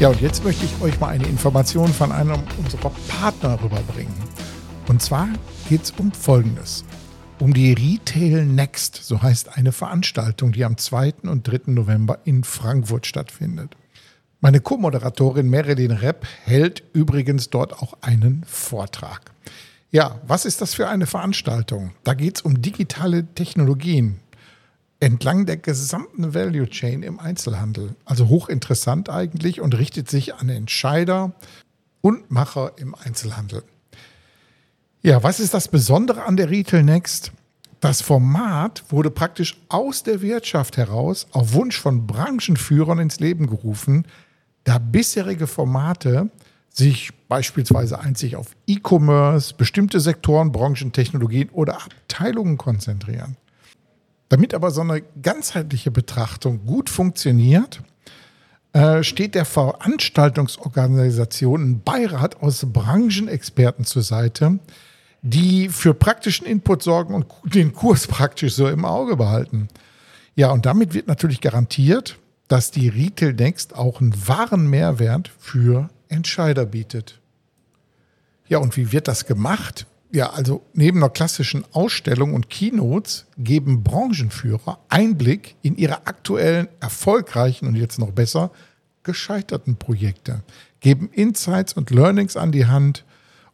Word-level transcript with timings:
Ja, 0.00 0.08
und 0.08 0.20
jetzt 0.20 0.42
möchte 0.42 0.64
ich 0.64 0.82
euch 0.82 0.98
mal 0.98 1.10
eine 1.10 1.24
Information 1.24 1.86
von 1.86 2.10
einem 2.10 2.42
unserer 2.58 2.90
Partner 3.08 3.62
rüberbringen. 3.62 4.12
Und 4.88 5.00
zwar 5.00 5.28
geht 5.68 5.84
es 5.84 5.92
um 5.92 6.10
Folgendes. 6.10 6.84
Um 7.38 7.54
die 7.54 7.72
Retail 7.72 8.44
Next, 8.44 8.96
so 8.96 9.22
heißt 9.22 9.56
eine 9.56 9.70
Veranstaltung, 9.70 10.50
die 10.50 10.64
am 10.64 10.76
2. 10.76 11.14
und 11.22 11.46
3. 11.46 11.72
November 11.72 12.18
in 12.24 12.42
Frankfurt 12.42 13.06
stattfindet. 13.06 13.76
Meine 14.40 14.60
Co-Moderatorin 14.60 15.48
Meredin 15.48 15.92
Repp 15.92 16.26
hält 16.44 16.82
übrigens 16.92 17.50
dort 17.50 17.72
auch 17.72 17.96
einen 18.00 18.42
Vortrag. 18.46 19.30
Ja, 19.92 20.20
was 20.26 20.44
ist 20.44 20.60
das 20.60 20.74
für 20.74 20.88
eine 20.88 21.06
Veranstaltung? 21.06 21.92
Da 22.02 22.14
geht 22.14 22.36
es 22.36 22.42
um 22.42 22.60
digitale 22.60 23.26
Technologien, 23.34 24.18
entlang 25.04 25.44
der 25.44 25.58
gesamten 25.58 26.32
Value 26.32 26.66
Chain 26.66 27.02
im 27.02 27.20
Einzelhandel. 27.20 27.94
Also 28.06 28.28
hochinteressant 28.28 29.10
eigentlich 29.10 29.60
und 29.60 29.76
richtet 29.76 30.08
sich 30.08 30.34
an 30.34 30.48
Entscheider 30.48 31.34
und 32.00 32.30
Macher 32.30 32.72
im 32.76 32.94
Einzelhandel. 32.94 33.62
Ja, 35.02 35.22
was 35.22 35.40
ist 35.40 35.52
das 35.52 35.68
Besondere 35.68 36.24
an 36.24 36.38
der 36.38 36.48
Retail 36.48 36.82
Next? 36.82 37.32
Das 37.80 38.00
Format 38.00 38.82
wurde 38.88 39.10
praktisch 39.10 39.58
aus 39.68 40.04
der 40.04 40.22
Wirtschaft 40.22 40.78
heraus 40.78 41.26
auf 41.32 41.52
Wunsch 41.52 41.78
von 41.78 42.06
Branchenführern 42.06 42.98
ins 42.98 43.20
Leben 43.20 43.46
gerufen, 43.46 44.06
da 44.64 44.78
bisherige 44.78 45.46
Formate 45.46 46.30
sich 46.70 47.10
beispielsweise 47.28 48.00
einzig 48.00 48.36
auf 48.36 48.56
E-Commerce, 48.66 49.52
bestimmte 49.54 50.00
Sektoren, 50.00 50.50
Branchen, 50.50 50.92
Technologien 50.92 51.50
oder 51.50 51.82
Abteilungen 51.82 52.56
konzentrieren. 52.56 53.36
Damit 54.28 54.54
aber 54.54 54.70
so 54.70 54.80
eine 54.80 55.02
ganzheitliche 55.22 55.90
Betrachtung 55.90 56.64
gut 56.64 56.90
funktioniert, 56.90 57.82
äh, 58.72 59.02
steht 59.02 59.34
der 59.34 59.44
Veranstaltungsorganisation 59.44 61.62
ein 61.62 61.82
Beirat 61.82 62.42
aus 62.42 62.64
Branchenexperten 62.66 63.84
zur 63.84 64.02
Seite, 64.02 64.58
die 65.22 65.68
für 65.68 65.94
praktischen 65.94 66.46
Input 66.46 66.82
sorgen 66.82 67.14
und 67.14 67.26
den 67.44 67.72
Kurs 67.72 68.06
praktisch 68.06 68.54
so 68.54 68.68
im 68.68 68.84
Auge 68.84 69.16
behalten. 69.16 69.68
Ja, 70.34 70.50
und 70.50 70.66
damit 70.66 70.94
wird 70.94 71.06
natürlich 71.06 71.40
garantiert, 71.40 72.18
dass 72.48 72.70
die 72.70 72.88
Retail 72.88 73.34
Next 73.34 73.76
auch 73.76 74.00
einen 74.00 74.14
wahren 74.26 74.68
Mehrwert 74.68 75.30
für 75.38 75.88
Entscheider 76.08 76.66
bietet. 76.66 77.20
Ja, 78.48 78.58
und 78.58 78.76
wie 78.76 78.92
wird 78.92 79.08
das 79.08 79.26
gemacht? 79.26 79.86
Ja, 80.14 80.30
also 80.30 80.62
neben 80.74 80.98
einer 80.98 81.10
klassischen 81.10 81.64
Ausstellung 81.72 82.34
und 82.34 82.48
Keynotes 82.48 83.26
geben 83.36 83.82
Branchenführer 83.82 84.78
Einblick 84.88 85.56
in 85.62 85.76
ihre 85.76 86.06
aktuellen, 86.06 86.68
erfolgreichen 86.78 87.66
und 87.66 87.74
jetzt 87.74 87.98
noch 87.98 88.12
besser 88.12 88.52
gescheiterten 89.02 89.74
Projekte, 89.74 90.44
geben 90.78 91.10
Insights 91.10 91.72
und 91.72 91.90
Learnings 91.90 92.36
an 92.36 92.52
die 92.52 92.66
Hand 92.66 93.04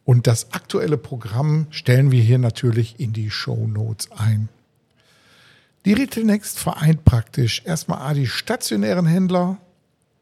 und 0.05 0.27
das 0.27 0.53
aktuelle 0.53 0.97
Programm 0.97 1.65
stellen 1.71 2.11
wir 2.11 2.21
hier 2.21 2.37
natürlich 2.37 2.99
in 2.99 3.11
die 3.11 3.31
Show 3.31 3.65
Notes 3.65 4.11
ein. 4.11 4.47
Die 5.85 5.93
Retail 5.93 6.25
Next 6.25 6.59
vereint 6.59 7.05
praktisch 7.05 7.63
erstmal 7.65 8.13
die 8.13 8.27
stationären 8.27 9.07
Händler, 9.07 9.57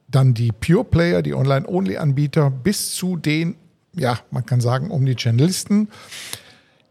dann 0.07 0.33
die 0.33 0.53
Pure 0.53 0.85
Player, 0.85 1.21
die 1.21 1.33
Online-Only-Anbieter, 1.33 2.49
bis 2.49 2.93
zu 2.93 3.17
den 3.17 3.57
ja, 3.93 4.19
man 4.31 4.45
kann 4.45 4.61
sagen, 4.61 4.91
Omnichannelisten. 4.91 5.89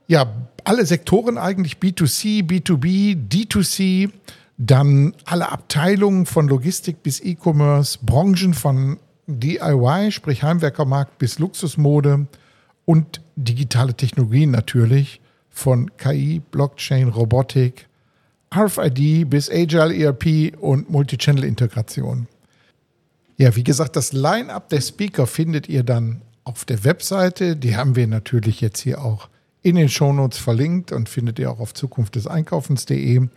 Ja, 0.06 0.32
alle 0.64 0.86
Sektoren 0.86 1.38
eigentlich, 1.38 1.76
B2C, 1.76 2.46
B2B, 2.46 3.16
D2C, 3.28 4.10
dann 4.56 5.14
alle 5.24 5.52
Abteilungen 5.52 6.26
von 6.26 6.48
Logistik 6.48 7.02
bis 7.02 7.20
E-Commerce, 7.20 7.98
Branchen 8.02 8.54
von 8.54 8.98
DIY, 9.26 10.10
sprich 10.10 10.42
Heimwerkermarkt 10.42 11.18
bis 11.18 11.38
Luxusmode 11.38 12.26
und 12.84 13.20
digitale 13.36 13.94
Technologien 13.94 14.50
natürlich 14.50 15.20
von 15.50 15.96
KI, 15.96 16.40
Blockchain, 16.50 17.08
Robotik, 17.08 17.86
RFID 18.54 19.28
bis 19.28 19.50
Agile 19.50 19.94
ERP 19.94 20.56
und 20.58 20.90
Multichannel-Integration. 20.90 22.26
Ja, 23.36 23.54
wie 23.54 23.64
gesagt, 23.64 23.94
das 23.94 24.12
Line-up 24.12 24.70
der 24.70 24.80
Speaker 24.80 25.26
findet 25.26 25.68
ihr 25.68 25.82
dann 25.82 26.22
auf 26.48 26.64
der 26.64 26.82
Webseite. 26.84 27.56
Die 27.56 27.76
haben 27.76 27.94
wir 27.94 28.06
natürlich 28.06 28.60
jetzt 28.60 28.80
hier 28.80 29.04
auch 29.04 29.28
in 29.62 29.76
den 29.76 29.88
Shownotes 29.88 30.38
verlinkt 30.38 30.92
und 30.92 31.08
findet 31.08 31.38
ihr 31.38 31.50
auch 31.50 31.60
auf 31.60 31.74
Zukunft 31.74 32.14
des 32.14 32.26
Einkaufens.de. 32.26 33.28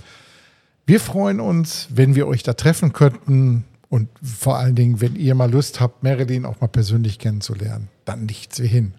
Wir 0.86 1.00
freuen 1.00 1.40
uns, 1.40 1.88
wenn 1.90 2.16
wir 2.16 2.28
euch 2.28 2.44
da 2.44 2.54
treffen 2.54 2.94
könnten 2.94 3.66
und 3.90 4.08
vor 4.24 4.58
allen 4.58 4.76
Dingen, 4.76 5.02
wenn 5.02 5.16
ihr 5.16 5.36
mal 5.36 5.52
Lust 5.52 5.82
habt, 5.82 6.04
Marilyn 6.04 6.46
auch 6.46 6.62
mal 6.62 6.68
persönlich 6.68 7.20
kennenzulernen. 7.20 7.90
Dann 8.06 8.26
nichts 8.26 8.62
wie 8.62 8.68
hin. 8.68 8.94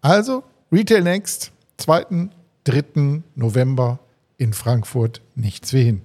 Also, 0.00 0.42
Retail 0.72 1.02
Next, 1.02 1.52
2. 1.76 2.30
3. 2.64 3.22
November 3.34 4.00
in 4.38 4.54
Frankfurt, 4.54 5.20
nichts 5.34 5.72
wie 5.74 5.84
hin. 5.84 6.00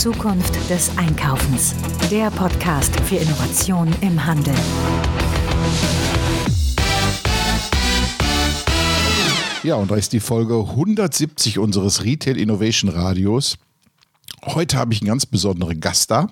Zukunft 0.00 0.54
des 0.70 0.96
Einkaufens. 0.96 1.74
Der 2.10 2.30
Podcast 2.30 2.98
für 3.00 3.16
Innovation 3.16 3.94
im 4.00 4.24
Handel. 4.24 4.54
Ja, 9.62 9.74
und 9.74 9.90
da 9.90 9.96
ist 9.96 10.14
die 10.14 10.20
Folge 10.20 10.54
170 10.54 11.58
unseres 11.58 12.02
Retail 12.02 12.38
Innovation 12.38 12.88
Radios. 12.88 13.58
Heute 14.42 14.78
habe 14.78 14.94
ich 14.94 15.02
einen 15.02 15.08
ganz 15.08 15.26
besonderen 15.26 15.80
Gast 15.80 16.10
da, 16.10 16.30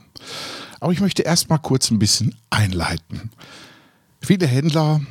aber 0.81 0.93
ich 0.93 1.01
möchte 1.03 1.25
erst 1.25 1.51
mal 1.51 1.59
kurz 1.59 1.91
ein 1.91 1.99
bisschen 1.99 2.35
einleiten. 2.49 3.31
Viele 4.23 4.47
Händler 4.47 5.03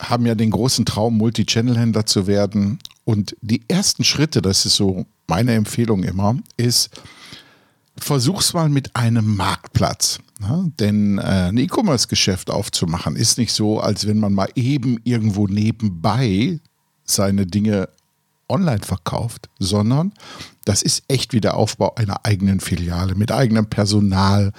haben 0.00 0.26
ja 0.26 0.34
den 0.34 0.50
großen 0.50 0.84
Traum, 0.86 1.18
Multi-Channel-Händler 1.18 2.04
zu 2.04 2.26
werden. 2.26 2.80
Und 3.04 3.36
die 3.42 3.62
ersten 3.68 4.02
Schritte, 4.02 4.42
das 4.42 4.66
ist 4.66 4.74
so 4.74 5.06
meine 5.28 5.54
Empfehlung 5.54 6.02
immer, 6.02 6.34
ist, 6.56 6.90
versuch's 7.98 8.54
mal 8.54 8.68
mit 8.68 8.96
einem 8.96 9.36
Marktplatz. 9.36 10.18
Ne? 10.40 10.72
Denn 10.78 11.18
äh, 11.18 11.50
ein 11.50 11.56
E-Commerce-Geschäft 11.56 12.50
aufzumachen 12.50 13.16
ist 13.16 13.38
nicht 13.38 13.52
so, 13.52 13.80
als 13.80 14.06
wenn 14.06 14.18
man 14.18 14.34
mal 14.34 14.48
eben 14.54 14.98
irgendwo 15.04 15.46
nebenbei 15.46 16.60
seine 17.04 17.46
Dinge 17.46 17.88
online 18.48 18.82
verkauft, 18.82 19.48
sondern 19.58 20.12
das 20.64 20.82
ist 20.82 21.04
echt 21.08 21.32
wie 21.32 21.40
der 21.40 21.56
Aufbau 21.56 21.94
einer 21.94 22.24
eigenen 22.24 22.60
Filiale 22.60 23.14
mit 23.14 23.32
eigenem 23.32 23.66
Personal, 23.66 24.52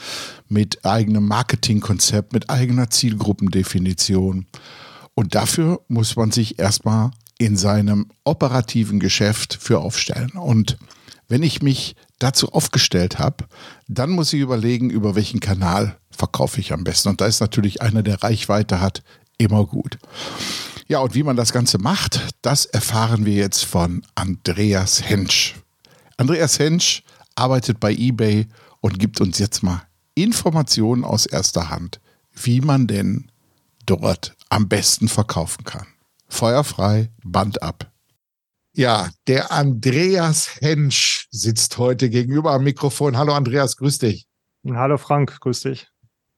mit 0.49 0.83
eigenem 0.85 1.27
Marketingkonzept, 1.27 2.33
mit 2.33 2.49
eigener 2.49 2.89
Zielgruppendefinition. 2.89 4.47
Und 5.15 5.35
dafür 5.35 5.81
muss 5.87 6.15
man 6.15 6.31
sich 6.31 6.59
erstmal 6.59 7.11
in 7.37 7.55
seinem 7.55 8.07
operativen 8.23 8.99
Geschäft 8.99 9.57
für 9.61 9.79
aufstellen. 9.79 10.31
Und 10.31 10.77
wenn 11.27 11.43
ich 11.43 11.61
mich 11.61 11.95
dazu 12.19 12.51
aufgestellt 12.53 13.19
habe, 13.19 13.45
dann 13.87 14.11
muss 14.11 14.33
ich 14.33 14.39
überlegen, 14.39 14.89
über 14.89 15.15
welchen 15.15 15.39
Kanal 15.39 15.97
verkaufe 16.11 16.59
ich 16.59 16.71
am 16.71 16.83
besten. 16.83 17.09
Und 17.09 17.21
da 17.21 17.25
ist 17.25 17.39
natürlich 17.39 17.81
einer, 17.81 18.03
der 18.03 18.23
Reichweite 18.23 18.81
hat, 18.81 19.03
immer 19.37 19.65
gut. 19.65 19.97
Ja, 20.87 20.99
und 20.99 21.15
wie 21.15 21.23
man 21.23 21.35
das 21.35 21.53
Ganze 21.53 21.77
macht, 21.77 22.21
das 22.41 22.65
erfahren 22.65 23.25
wir 23.25 23.33
jetzt 23.33 23.65
von 23.65 24.03
Andreas 24.15 25.03
Hensch. 25.09 25.55
Andreas 26.17 26.59
Hensch 26.59 27.03
arbeitet 27.35 27.79
bei 27.79 27.93
eBay 27.93 28.47
und 28.81 28.99
gibt 28.99 29.21
uns 29.21 29.39
jetzt 29.39 29.63
mal 29.63 29.81
Informationen 30.15 31.03
aus 31.03 31.25
erster 31.25 31.69
Hand, 31.69 31.99
wie 32.33 32.61
man 32.61 32.87
denn 32.87 33.31
dort 33.85 34.35
am 34.49 34.67
besten 34.67 35.07
verkaufen 35.07 35.63
kann. 35.63 35.87
Feuerfrei, 36.27 37.09
Band 37.23 37.61
ab. 37.61 37.91
Ja, 38.75 39.11
der 39.27 39.51
Andreas 39.51 40.59
Hensch 40.59 41.27
sitzt 41.29 41.77
heute 41.77 42.09
gegenüber 42.09 42.53
am 42.53 42.63
Mikrofon. 42.63 43.17
Hallo 43.17 43.33
Andreas, 43.33 43.77
grüß 43.77 43.99
dich. 43.99 44.25
Hallo 44.67 44.97
Frank, 44.97 45.39
grüß 45.41 45.61
dich. 45.61 45.87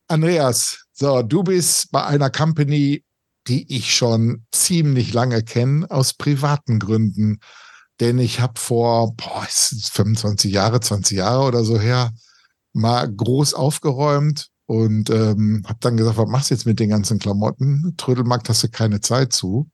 Andreas, 0.10 0.86
so, 0.92 1.22
du 1.22 1.44
bist 1.44 1.92
bei 1.92 2.04
einer 2.04 2.30
Company, 2.30 3.06
die 3.48 3.74
ich 3.74 3.96
schon 3.96 4.46
ziemlich 4.52 5.14
lange 5.14 5.44
kenne, 5.44 5.90
aus 5.90 6.14
privaten 6.14 6.80
Gründen. 6.80 7.40
Denn 8.02 8.20
ich 8.20 8.42
habe 8.42 8.60
vor 8.60 9.16
boah, 9.16 9.48
25 9.48 10.52
Jahre, 10.52 10.82
20 10.82 11.18
Jahre 11.18 11.46
oder 11.46 11.64
so 11.64 11.80
her, 11.80 12.12
mal 12.74 13.10
groß 13.10 13.54
aufgeräumt 13.54 14.50
und 14.66 15.10
ähm, 15.10 15.64
habe 15.66 15.80
dann 15.80 15.96
gesagt, 15.96 16.18
was 16.18 16.28
machst 16.28 16.50
du 16.50 16.56
jetzt 16.56 16.66
mit 16.66 16.82
den 16.82 16.90
ganzen 16.90 17.18
Klamotten? 17.18 17.94
Trödelmarkt 17.96 18.50
hast 18.50 18.64
du 18.64 18.68
keine 18.68 19.00
Zeit 19.00 19.32
zu. 19.32 19.70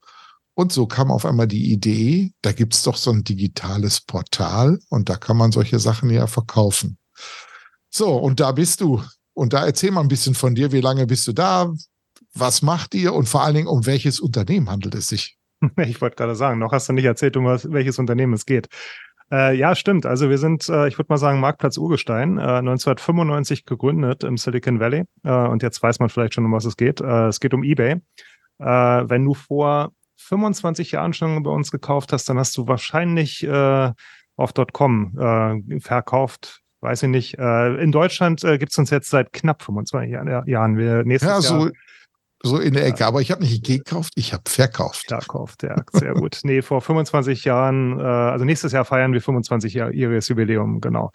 Und 0.53 0.71
so 0.71 0.85
kam 0.85 1.11
auf 1.11 1.25
einmal 1.25 1.47
die 1.47 1.71
Idee, 1.71 2.33
da 2.41 2.51
gibt 2.51 2.73
es 2.73 2.83
doch 2.83 2.97
so 2.97 3.11
ein 3.11 3.23
digitales 3.23 4.01
Portal 4.01 4.79
und 4.89 5.09
da 5.09 5.15
kann 5.15 5.37
man 5.37 5.51
solche 5.51 5.79
Sachen 5.79 6.09
ja 6.09 6.27
verkaufen. 6.27 6.97
So, 7.89 8.15
und 8.15 8.39
da 8.39 8.51
bist 8.51 8.81
du. 8.81 9.01
Und 9.33 9.53
da 9.53 9.65
erzähl 9.65 9.91
mal 9.91 10.01
ein 10.01 10.07
bisschen 10.07 10.35
von 10.35 10.55
dir. 10.55 10.71
Wie 10.71 10.81
lange 10.81 11.07
bist 11.07 11.27
du 11.27 11.33
da? 11.33 11.71
Was 12.33 12.61
macht 12.61 12.93
ihr? 12.95 13.13
Und 13.13 13.27
vor 13.29 13.43
allen 13.43 13.55
Dingen, 13.55 13.67
um 13.67 13.85
welches 13.85 14.19
Unternehmen 14.19 14.69
handelt 14.69 14.95
es 14.95 15.07
sich? 15.07 15.37
Ich 15.77 16.01
wollte 16.01 16.15
gerade 16.15 16.35
sagen, 16.35 16.59
noch 16.59 16.71
hast 16.71 16.89
du 16.89 16.93
nicht 16.93 17.05
erzählt, 17.05 17.37
um 17.37 17.45
welches 17.45 17.99
Unternehmen 17.99 18.33
es 18.33 18.45
geht. 18.45 18.67
Äh, 19.31 19.55
ja, 19.55 19.75
stimmt. 19.75 20.05
Also 20.05 20.29
wir 20.29 20.37
sind, 20.37 20.67
äh, 20.67 20.87
ich 20.87 20.97
würde 20.97 21.07
mal 21.09 21.17
sagen, 21.17 21.39
Marktplatz 21.39 21.77
Urgestein, 21.77 22.37
äh, 22.37 22.41
1995 22.41 23.65
gegründet 23.65 24.23
im 24.23 24.37
Silicon 24.37 24.79
Valley. 24.79 25.03
Äh, 25.23 25.31
und 25.31 25.63
jetzt 25.63 25.81
weiß 25.81 25.99
man 25.99 26.09
vielleicht 26.09 26.33
schon, 26.33 26.45
um 26.45 26.51
was 26.51 26.65
es 26.65 26.75
geht. 26.75 26.99
Äh, 26.99 27.27
es 27.27 27.39
geht 27.39 27.53
um 27.53 27.63
eBay. 27.63 28.01
Äh, 28.59 28.65
wenn 28.65 29.23
du 29.23 29.33
vor 29.33 29.93
25 30.21 30.91
Jahren 30.91 31.13
schon 31.13 31.43
bei 31.43 31.51
uns 31.51 31.71
gekauft 31.71 32.13
hast, 32.13 32.29
dann 32.29 32.37
hast 32.37 32.57
du 32.57 32.67
wahrscheinlich 32.67 33.47
auf 33.47 34.53
.com 34.73 35.13
verkauft. 35.81 36.61
Weiß 36.81 37.03
ich 37.03 37.09
nicht. 37.09 37.35
in 37.35 37.91
Deutschland 37.91 38.43
äh, 38.43 38.57
gibt 38.57 38.71
es 38.71 38.77
uns 38.79 38.89
jetzt 38.89 39.11
seit 39.11 39.33
knapp 39.33 39.61
25 39.61 40.11
Jahren. 40.47 40.77
Wir 40.77 41.03
nächstes 41.03 41.29
ja, 41.29 41.41
so, 41.41 41.65
Jahr 41.65 41.71
so 42.43 42.57
in 42.57 42.73
der 42.73 42.85
Ecke. 42.85 43.05
Aber 43.05 43.21
ich 43.21 43.31
habe 43.31 43.41
nicht 43.41 43.63
gekauft, 43.65 44.13
ich 44.15 44.33
habe 44.33 44.43
verkauft. 44.47 45.05
Verkauft, 45.07 45.63
ja, 45.63 45.75
sehr 45.91 46.13
gut. 46.13 46.39
Nee, 46.43 46.61
vor 46.61 46.81
25 46.81 47.45
Jahren, 47.45 47.99
äh, 47.99 48.03
also 48.03 48.45
nächstes 48.45 48.71
Jahr 48.71 48.85
feiern 48.85 49.13
wir 49.13 49.21
25 49.21 49.73
Jahre 49.73 49.93
ihres 49.93 50.27
Jubiläum, 50.27 50.81
genau. 50.81 51.11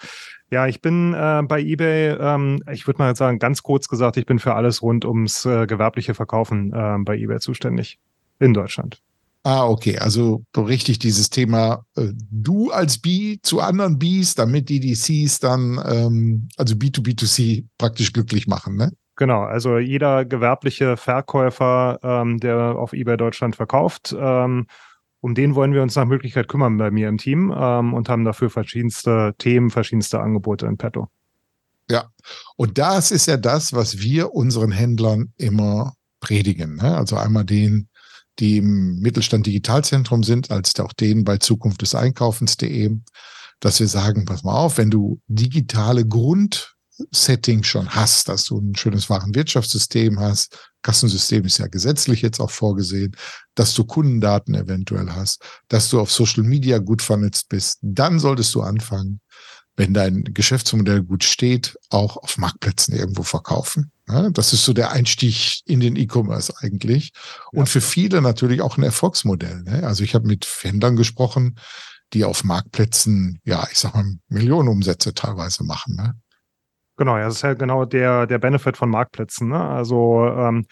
Ja, 0.50 0.66
ich 0.66 0.80
bin 0.80 1.14
äh, 1.14 1.42
bei 1.46 1.60
eBay, 1.60 2.16
ähm, 2.20 2.62
ich 2.70 2.86
würde 2.86 2.98
mal 2.98 3.16
sagen, 3.16 3.38
ganz 3.38 3.62
kurz 3.62 3.88
gesagt, 3.88 4.16
ich 4.16 4.26
bin 4.26 4.38
für 4.38 4.54
alles 4.54 4.82
rund 4.82 5.04
ums 5.04 5.44
äh, 5.44 5.66
gewerbliche 5.66 6.14
Verkaufen 6.14 6.72
äh, 6.72 6.96
bei 7.00 7.16
eBay 7.16 7.40
zuständig 7.40 7.98
in 8.38 8.54
Deutschland. 8.54 9.00
Ah, 9.42 9.64
okay. 9.64 9.96
Also 9.98 10.42
richtig 10.56 10.98
dieses 10.98 11.30
Thema, 11.30 11.84
äh, 11.96 12.08
du 12.32 12.72
als 12.72 12.98
B 12.98 13.38
zu 13.42 13.60
anderen 13.60 13.96
Bs, 13.96 14.34
damit 14.34 14.68
die 14.68 14.80
DCs 14.80 15.38
dann, 15.38 15.80
ähm, 15.86 16.48
also 16.56 16.74
B2B2C 16.74 17.64
praktisch 17.78 18.12
glücklich 18.12 18.48
machen, 18.48 18.74
ne? 18.74 18.92
Genau, 19.14 19.42
also 19.44 19.78
jeder 19.78 20.24
gewerbliche 20.24 20.96
Verkäufer, 20.96 21.98
ähm, 22.02 22.38
der 22.38 22.76
auf 22.76 22.92
eBay 22.92 23.16
Deutschland 23.16 23.56
verkauft, 23.56 24.14
ähm, 24.18 24.66
um 25.20 25.34
den 25.34 25.54
wollen 25.54 25.72
wir 25.72 25.82
uns 25.82 25.96
nach 25.96 26.04
Möglichkeit 26.04 26.48
kümmern 26.48 26.76
bei 26.76 26.90
mir 26.90 27.08
im 27.08 27.16
Team 27.16 27.54
ähm, 27.56 27.94
und 27.94 28.08
haben 28.08 28.24
dafür 28.24 28.50
verschiedenste 28.50 29.34
Themen, 29.38 29.70
verschiedenste 29.70 30.20
Angebote 30.20 30.66
in 30.66 30.76
petto. 30.76 31.08
Ja, 31.88 32.10
und 32.56 32.78
das 32.78 33.10
ist 33.10 33.26
ja 33.26 33.36
das, 33.36 33.72
was 33.72 34.00
wir 34.00 34.34
unseren 34.34 34.72
Händlern 34.72 35.32
immer 35.36 35.94
predigen. 36.20 36.76
Ne? 36.76 36.96
Also 36.96 37.16
einmal 37.16 37.44
den, 37.44 37.88
die 38.38 38.58
im 38.58 38.98
Mittelstand 38.98 39.46
Digitalzentrum 39.46 40.22
sind, 40.22 40.50
als 40.50 40.78
auch 40.80 40.92
denen 40.92 41.24
bei 41.24 41.38
Zukunft 41.38 41.82
des 41.82 41.94
Einkaufens.de, 41.94 42.96
dass 43.60 43.80
wir 43.80 43.88
sagen, 43.88 44.24
pass 44.24 44.44
mal 44.44 44.54
auf, 44.54 44.78
wenn 44.78 44.90
du 44.90 45.20
digitale 45.28 46.06
Grund 46.06 46.76
Setting 47.10 47.62
schon 47.62 47.90
hast, 47.90 48.28
dass 48.28 48.44
du 48.44 48.58
ein 48.58 48.74
schönes 48.74 49.10
Warenwirtschaftssystem 49.10 50.18
hast. 50.18 50.70
Kassensystem 50.82 51.44
ist 51.44 51.58
ja 51.58 51.66
gesetzlich 51.66 52.22
jetzt 52.22 52.40
auch 52.40 52.50
vorgesehen, 52.50 53.14
dass 53.54 53.74
du 53.74 53.84
Kundendaten 53.84 54.54
eventuell 54.54 55.10
hast, 55.10 55.42
dass 55.68 55.90
du 55.90 56.00
auf 56.00 56.10
Social 56.10 56.42
Media 56.42 56.78
gut 56.78 57.02
vernetzt 57.02 57.48
bist. 57.48 57.78
Dann 57.82 58.18
solltest 58.18 58.54
du 58.54 58.62
anfangen, 58.62 59.20
wenn 59.76 59.92
dein 59.92 60.24
Geschäftsmodell 60.24 61.02
gut 61.02 61.22
steht, 61.24 61.78
auch 61.90 62.16
auf 62.16 62.38
Marktplätzen 62.38 62.94
irgendwo 62.94 63.22
verkaufen. 63.22 63.92
Ja, 64.08 64.30
das 64.30 64.52
ist 64.52 64.64
so 64.64 64.72
der 64.72 64.92
Einstieg 64.92 65.60
in 65.66 65.80
den 65.80 65.96
E-Commerce 65.96 66.54
eigentlich. 66.60 67.12
Und 67.52 67.60
ja. 67.60 67.66
für 67.66 67.80
viele 67.80 68.22
natürlich 68.22 68.62
auch 68.62 68.78
ein 68.78 68.84
Erfolgsmodell. 68.84 69.62
Ne? 69.62 69.82
Also 69.84 70.04
ich 70.04 70.14
habe 70.14 70.26
mit 70.26 70.46
Händlern 70.62 70.96
gesprochen, 70.96 71.56
die 72.12 72.24
auf 72.24 72.44
Marktplätzen, 72.44 73.40
ja, 73.44 73.66
ich 73.70 73.78
sag 73.78 73.94
mal, 73.94 74.04
Millionen 74.28 74.68
Umsätze 74.68 75.12
teilweise 75.12 75.64
machen. 75.64 75.96
Ne? 75.96 76.14
Genau, 76.96 77.18
ja, 77.18 77.24
das 77.24 77.36
ist 77.36 77.42
ja 77.42 77.54
genau 77.54 77.84
der, 77.84 78.26
der 78.26 78.38
Benefit 78.38 78.76
von 78.76 78.88
Marktplätzen. 78.88 79.48
Ne? 79.48 79.60
Also 79.60 80.26
ähm, 80.26 80.66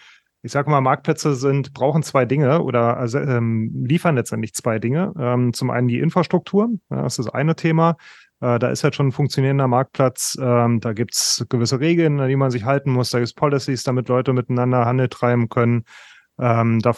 ich 0.45 0.51
sage 0.51 0.69
mal, 0.69 0.79
Marktplätze 0.79 1.35
sind, 1.35 1.73
brauchen 1.73 2.03
zwei 2.03 2.25
Dinge 2.25 2.61
oder 2.61 2.97
also, 2.97 3.17
ähm, 3.17 3.83
liefern 3.85 4.15
letztendlich 4.15 4.53
zwei 4.53 4.77
Dinge. 4.77 5.11
Ähm, 5.17 5.53
zum 5.53 5.71
einen 5.71 5.87
die 5.87 5.99
Infrastruktur, 5.99 6.69
ja, 6.91 7.01
das 7.01 7.17
ist 7.17 7.25
das 7.25 7.33
eine 7.33 7.55
Thema. 7.55 7.97
Äh, 8.45 8.59
da 8.59 8.69
ist 8.69 8.83
halt 8.83 8.95
schon 8.95 9.07
ein 9.07 9.11
funktionierender 9.11 9.67
Marktplatz. 9.67 10.37
Ähm, 10.39 10.79
da 10.79 10.93
gibt's 10.93 11.43
gewisse 11.49 11.79
Regeln, 11.79 12.19
an 12.19 12.29
die 12.29 12.35
man 12.35 12.51
sich 12.51 12.63
halten 12.63 12.91
muss. 12.91 13.09
Da 13.09 13.17
gibt's 13.17 13.33
Policies, 13.33 13.83
damit 13.83 14.07
Leute 14.07 14.33
miteinander 14.33 14.85
Handel 14.85 15.09
treiben 15.09 15.49
können. 15.49 15.85
Ähm, 16.37 16.79
da, 16.79 16.95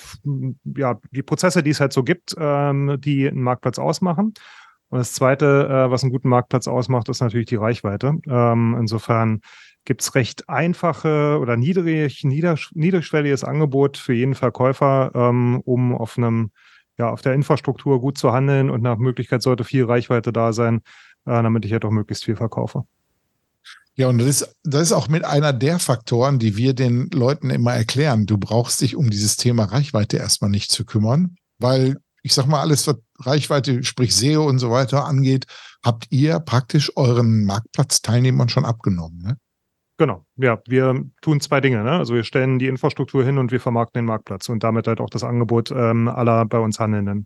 ja, 0.75 0.99
die 1.11 1.23
Prozesse, 1.23 1.63
die 1.63 1.69
es 1.69 1.79
halt 1.79 1.93
so 1.93 2.03
gibt, 2.03 2.35
ähm, 2.37 2.97
die 2.99 3.27
einen 3.27 3.43
Marktplatz 3.43 3.79
ausmachen. 3.79 4.33
Und 4.89 4.99
das 4.99 5.13
Zweite, 5.13 5.67
äh, 5.69 5.91
was 5.91 6.03
einen 6.03 6.11
guten 6.11 6.29
Marktplatz 6.29 6.67
ausmacht, 6.67 7.07
ist 7.07 7.21
natürlich 7.21 7.47
die 7.47 7.55
Reichweite. 7.55 8.15
Ähm, 8.27 8.75
insofern 8.79 9.41
gibt 9.85 10.01
es 10.01 10.15
recht 10.15 10.49
einfache 10.49 11.39
oder 11.39 11.55
niedrig, 11.55 12.25
nieder, 12.25 12.57
niedrigschwelliges 12.73 13.45
Angebot 13.45 13.97
für 13.97 14.13
jeden 14.13 14.35
Verkäufer, 14.35 15.11
ähm, 15.15 15.61
um 15.63 15.95
auf 15.95 16.17
einem 16.17 16.51
ja, 16.97 17.09
auf 17.11 17.21
der 17.21 17.33
Infrastruktur 17.33 18.01
gut 18.01 18.17
zu 18.17 18.33
handeln 18.33 18.69
und 18.69 18.81
nach 18.81 18.97
Möglichkeit 18.97 19.43
sollte 19.43 19.63
viel 19.63 19.85
Reichweite 19.85 20.33
da 20.33 20.51
sein, 20.51 20.81
damit 21.27 21.65
ich 21.65 21.73
halt 21.73 21.85
auch 21.85 21.91
möglichst 21.91 22.25
viel 22.25 22.35
verkaufe. 22.35 22.83
Ja, 23.95 24.09
und 24.09 24.19
das 24.19 24.27
ist, 24.27 24.55
das 24.63 24.83
ist 24.83 24.91
auch 24.91 25.07
mit 25.07 25.25
einer 25.25 25.53
der 25.53 25.79
Faktoren, 25.79 26.37
die 26.37 26.55
wir 26.55 26.73
den 26.73 27.09
Leuten 27.11 27.49
immer 27.49 27.73
erklären. 27.73 28.27
Du 28.27 28.37
brauchst 28.37 28.81
dich 28.81 28.95
um 28.95 29.09
dieses 29.09 29.37
Thema 29.37 29.65
Reichweite 29.65 30.17
erstmal 30.17 30.51
nicht 30.51 30.69
zu 30.69 30.85
kümmern, 30.85 31.35
weil 31.57 31.97
ich 32.21 32.33
sag 32.33 32.45
mal, 32.45 32.59
alles, 32.59 32.85
was 32.87 32.97
Reichweite, 33.19 33.83
sprich 33.83 34.13
SEO 34.13 34.45
und 34.45 34.59
so 34.59 34.69
weiter 34.69 35.05
angeht, 35.05 35.45
habt 35.83 36.07
ihr 36.09 36.39
praktisch 36.39 36.91
euren 36.95 37.45
Marktplatzteilnehmern 37.45 38.49
schon 38.49 38.65
abgenommen, 38.65 39.19
ne? 39.19 39.37
Genau, 39.99 40.25
ja, 40.35 40.61
wir 40.67 41.05
tun 41.21 41.41
zwei 41.41 41.59
Dinge. 41.59 41.83
Ne? 41.83 41.91
Also 41.91 42.13
wir 42.13 42.23
stellen 42.23 42.59
die 42.59 42.67
Infrastruktur 42.67 43.25
hin 43.25 43.39
und 43.39 43.51
wir 43.51 43.59
vermarkten 43.59 43.99
den 43.99 44.05
Marktplatz 44.05 44.47
und 44.47 44.63
damit 44.63 44.87
halt 44.87 45.01
auch 45.01 45.09
das 45.09 45.23
Angebot 45.23 45.71
ähm, 45.71 46.07
aller 46.07 46.45
bei 46.45 46.59
uns 46.59 46.79
Handelnden. 46.79 47.25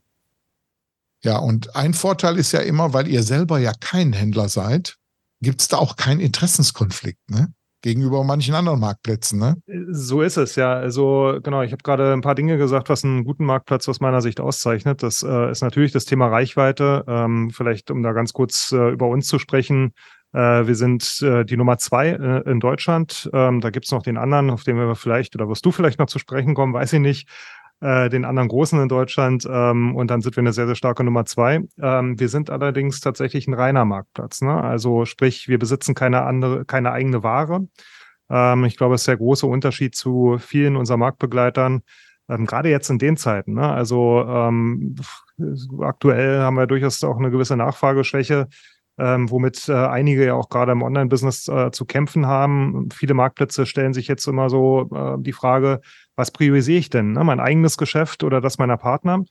Ja, 1.24 1.38
und 1.38 1.76
ein 1.76 1.94
Vorteil 1.94 2.38
ist 2.38 2.52
ja 2.52 2.62
immer, 2.62 2.94
weil 2.94 3.08
ihr 3.08 3.24
selber 3.24 3.60
ja 3.60 3.74
kein 3.80 4.14
Händler 4.14 4.50
seid, 4.50 4.98
gibt 5.42 5.62
es 5.62 5.68
da 5.68 5.78
auch 5.78 5.96
keinen 5.96 6.20
Interessenskonflikt. 6.20 7.30
Ne? 7.30 7.54
gegenüber 7.82 8.24
manchen 8.24 8.56
anderen 8.56 8.80
Marktplätzen. 8.80 9.40
Ne? 9.40 9.56
So 9.92 10.22
ist 10.22 10.38
es, 10.38 10.56
ja. 10.56 10.74
Also 10.74 11.40
genau, 11.44 11.62
ich 11.64 11.72
habe 11.72 11.84
gerade 11.84 12.14
ein 12.14 12.22
paar 12.22 12.36
Dinge 12.36 12.58
gesagt, 12.58 12.90
was 12.90 13.04
einen 13.04 13.24
guten 13.24 13.46
Marktplatz 13.46 13.90
aus 13.90 14.00
meiner 14.00 14.22
Sicht 14.22 14.40
auszeichnet. 14.40 15.04
Das 15.04 15.24
äh, 15.24 15.52
ist 15.52 15.62
natürlich 15.62 15.92
das 15.92 16.06
Thema 16.06 16.28
Reichweite. 16.28 17.04
Ähm, 17.08 17.50
vielleicht, 17.52 17.92
um 17.92 18.04
da 18.04 18.14
ganz 18.14 18.34
kurz 18.34 18.72
äh, 18.72 18.92
über 18.92 19.08
uns 19.08 19.28
zu 19.28 19.40
sprechen. 19.40 19.94
Äh, 20.34 20.68
wir 20.68 20.76
sind 20.76 21.22
äh, 21.24 21.44
die 21.44 21.58
Nummer 21.58 21.78
zwei 21.78 22.10
äh, 22.10 22.50
in 22.50 22.60
Deutschland. 22.60 23.30
Ähm, 23.34 23.62
da 23.62 23.70
gibt's 23.72 23.92
noch 23.92 24.04
den 24.04 24.18
anderen, 24.18 24.52
auf 24.52 24.64
den 24.64 24.78
wir 24.78 24.96
vielleicht, 24.96 25.36
oder 25.36 25.50
wirst 25.50 25.66
du 25.66 25.72
vielleicht 25.72 26.00
noch 26.00 26.08
zu 26.08 26.20
sprechen 26.20 26.54
kommen, 26.54 26.74
weiß 26.74 26.94
ich 26.94 27.00
nicht 27.00 27.28
äh, 27.82 28.10
den 28.10 28.26
anderen 28.26 28.48
Großen 28.48 28.80
in 28.80 28.88
Deutschland. 28.88 29.48
Ähm, 29.50 29.96
und 29.96 30.10
dann 30.10 30.22
sind 30.22 30.36
wir 30.36 30.42
eine 30.42 30.54
sehr, 30.54 30.68
sehr 30.68 30.76
starke 30.76 31.04
Nummer 31.04 31.26
zwei. 31.26 31.62
Ähm, 31.82 32.20
wir 32.20 32.30
sind 32.30 32.50
allerdings 32.50 33.02
tatsächlich 33.02 33.48
ein 33.48 33.54
reiner 33.54 33.86
Marktplatz. 33.86 34.42
Ne? 34.42 34.54
Also 34.54 35.06
sprich, 35.06 35.48
wir 35.48 35.60
besitzen 35.60 35.96
keine 35.96 36.24
andere, 36.24 36.66
keine 36.66 36.92
eigene 36.92 37.24
Ware. 37.24 37.68
Ähm, 38.30 38.66
ich 38.66 38.78
glaube, 38.78 38.96
es 38.96 39.02
ist 39.02 39.08
der 39.08 39.18
große 39.18 39.48
Unterschied 39.48 39.96
zu 39.96 40.38
vielen 40.40 40.76
unserer 40.76 40.98
Marktbegleitern. 40.98 41.82
Ähm, 42.30 42.46
gerade 42.46 42.70
jetzt 42.70 42.90
in 42.90 43.00
den 43.00 43.18
Zeiten. 43.18 43.56
Ne? 43.56 43.68
Also 43.68 44.26
ähm, 44.28 44.96
aktuell 45.82 46.40
haben 46.40 46.58
wir 46.58 46.68
durchaus 46.68 47.04
auch 47.04 47.18
eine 47.18 47.32
gewisse 47.32 47.58
Nachfrageschwäche 47.58 48.48
ähm, 49.02 49.32
womit 49.32 49.68
äh, 49.68 49.74
einige 49.74 50.26
ja 50.26 50.36
auch 50.36 50.50
gerade 50.50 50.72
im 50.72 50.84
Online-Business 50.84 51.48
äh, 51.48 51.72
zu 51.72 51.86
kämpfen 51.86 52.28
haben. 52.28 52.90
Viele 52.94 53.16
Marktplätze 53.16 53.66
stellen 53.66 53.94
sich 53.94 54.08
jetzt 54.08 54.28
immer 54.28 54.50
so 54.50 54.90
äh, 54.94 55.16
die 55.20 55.34
Frage, 55.34 55.82
was 56.16 56.30
priorisiere 56.30 56.78
ich 56.78 56.90
denn? 56.92 57.14
Ne? 57.14 57.24
Mein 57.24 57.40
eigenes 57.40 57.78
Geschäft 57.78 58.24
oder 58.24 58.42
das 58.42 58.60
meiner 58.60 58.78
Partner? 58.78 59.24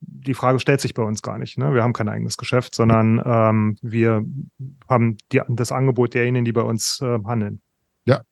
Die 0.00 0.34
Frage 0.34 0.58
stellt 0.58 0.80
sich 0.80 0.94
bei 0.94 1.04
uns 1.04 1.22
gar 1.22 1.38
nicht. 1.38 1.56
Ne? 1.56 1.72
Wir 1.72 1.84
haben 1.84 1.92
kein 1.92 2.08
eigenes 2.08 2.36
Geschäft, 2.36 2.74
sondern 2.74 3.22
ähm, 3.24 3.76
wir 3.82 4.24
haben 4.88 5.16
die, 5.32 5.40
das 5.48 5.70
Angebot 5.70 6.14
derjenigen, 6.14 6.44
die 6.44 6.52
bei 6.52 6.62
uns 6.62 7.00
äh, 7.00 7.18
handeln. 7.24 7.60
Ja, 8.04 8.22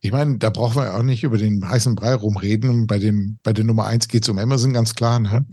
ich 0.00 0.12
meine, 0.12 0.36
da 0.38 0.50
brauchen 0.50 0.76
wir 0.76 0.94
auch 0.94 1.02
nicht 1.02 1.24
über 1.24 1.38
den 1.38 1.66
heißen 1.66 1.96
Brei 1.96 2.14
rumreden. 2.14 2.86
Bei 2.86 2.98
dem, 2.98 3.38
bei 3.42 3.52
der 3.52 3.64
Nummer 3.64 3.86
eins 3.86 4.06
geht 4.06 4.22
es 4.22 4.28
um 4.28 4.38
Amazon 4.38 4.74
ganz 4.74 4.94
klar. 4.94 5.18
Ne? 5.18 5.46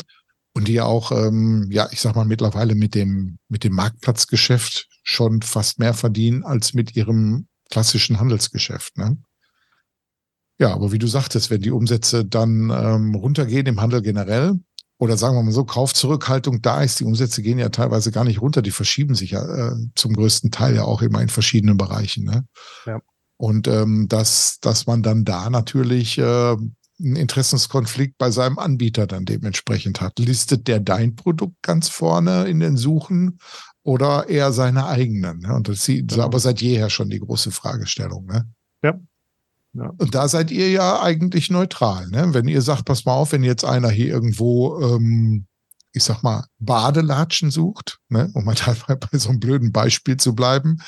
Und 0.53 0.67
die 0.67 0.73
ja 0.73 0.85
auch, 0.85 1.11
ähm, 1.11 1.67
ja, 1.71 1.89
ich 1.91 2.01
sag 2.01 2.15
mal, 2.15 2.25
mittlerweile 2.25 2.75
mit 2.75 2.95
dem, 2.95 3.39
mit 3.49 3.63
dem 3.63 3.73
Marktplatzgeschäft 3.73 4.87
schon 5.03 5.41
fast 5.41 5.79
mehr 5.79 5.93
verdienen 5.93 6.43
als 6.43 6.73
mit 6.73 6.95
ihrem 6.95 7.47
klassischen 7.69 8.19
Handelsgeschäft. 8.19 8.97
Ne? 8.97 9.17
Ja, 10.59 10.73
aber 10.73 10.91
wie 10.91 10.99
du 10.99 11.07
sagtest, 11.07 11.49
wenn 11.49 11.61
die 11.61 11.71
Umsätze 11.71 12.23
dann 12.23 12.69
ähm, 12.69 13.15
runtergehen 13.15 13.65
im 13.65 13.81
Handel 13.81 14.01
generell, 14.01 14.59
oder 14.99 15.17
sagen 15.17 15.35
wir 15.35 15.43
mal 15.43 15.51
so, 15.51 15.65
Kaufzurückhaltung 15.65 16.61
da 16.61 16.83
ist, 16.83 16.99
die 16.99 17.03
Umsätze 17.03 17.41
gehen 17.41 17.57
ja 17.57 17.69
teilweise 17.69 18.11
gar 18.11 18.23
nicht 18.23 18.41
runter, 18.41 18.61
die 18.61 18.71
verschieben 18.71 19.15
sich 19.15 19.31
ja 19.31 19.43
äh, 19.43 19.75
zum 19.95 20.13
größten 20.13 20.51
Teil 20.51 20.75
ja 20.75 20.83
auch 20.83 21.01
immer 21.01 21.21
in 21.21 21.29
verschiedenen 21.29 21.77
Bereichen. 21.77 22.25
Ne? 22.25 22.45
Ja. 22.85 23.01
Und 23.37 23.67
ähm, 23.67 24.07
dass, 24.07 24.59
dass 24.61 24.85
man 24.85 25.01
dann 25.01 25.25
da 25.25 25.49
natürlich 25.49 26.17
äh, 26.19 26.55
einen 26.99 27.15
Interessenskonflikt 27.15 28.17
bei 28.17 28.31
seinem 28.31 28.59
Anbieter 28.59 29.07
dann 29.07 29.25
dementsprechend 29.25 30.01
hat. 30.01 30.19
Listet 30.19 30.67
der 30.67 30.79
dein 30.79 31.15
Produkt 31.15 31.61
ganz 31.61 31.89
vorne 31.89 32.45
in 32.45 32.59
den 32.59 32.77
Suchen 32.77 33.39
oder 33.83 34.29
eher 34.29 34.51
seine 34.51 34.85
eigenen? 34.85 35.39
Ne? 35.39 35.53
Und 35.53 35.67
das 35.67 35.87
ist 35.87 36.07
genau. 36.07 36.23
aber 36.23 36.39
seit 36.39 36.61
jeher 36.61 36.89
schon 36.89 37.09
die 37.09 37.19
große 37.19 37.51
Fragestellung. 37.51 38.25
Ne? 38.25 38.47
Ja. 38.83 38.99
ja. 39.73 39.91
Und 39.97 40.15
da 40.15 40.27
seid 40.27 40.51
ihr 40.51 40.69
ja 40.69 41.01
eigentlich 41.01 41.49
neutral. 41.49 42.07
Ne? 42.09 42.33
Wenn 42.33 42.47
ihr 42.47 42.61
sagt, 42.61 42.85
pass 42.85 43.05
mal 43.05 43.13
auf, 43.13 43.31
wenn 43.31 43.43
jetzt 43.43 43.65
einer 43.65 43.89
hier 43.89 44.07
irgendwo 44.07 44.79
ähm, 44.81 45.47
ich 45.93 46.03
sag 46.03 46.23
mal, 46.23 46.45
Badelatschen 46.59 47.51
sucht, 47.51 47.99
ne, 48.09 48.29
um 48.33 48.45
mal 48.45 48.55
bei 48.87 49.17
so 49.17 49.29
einem 49.29 49.39
blöden 49.39 49.71
Beispiel 49.71 50.17
zu 50.17 50.33
bleiben, 50.33 50.81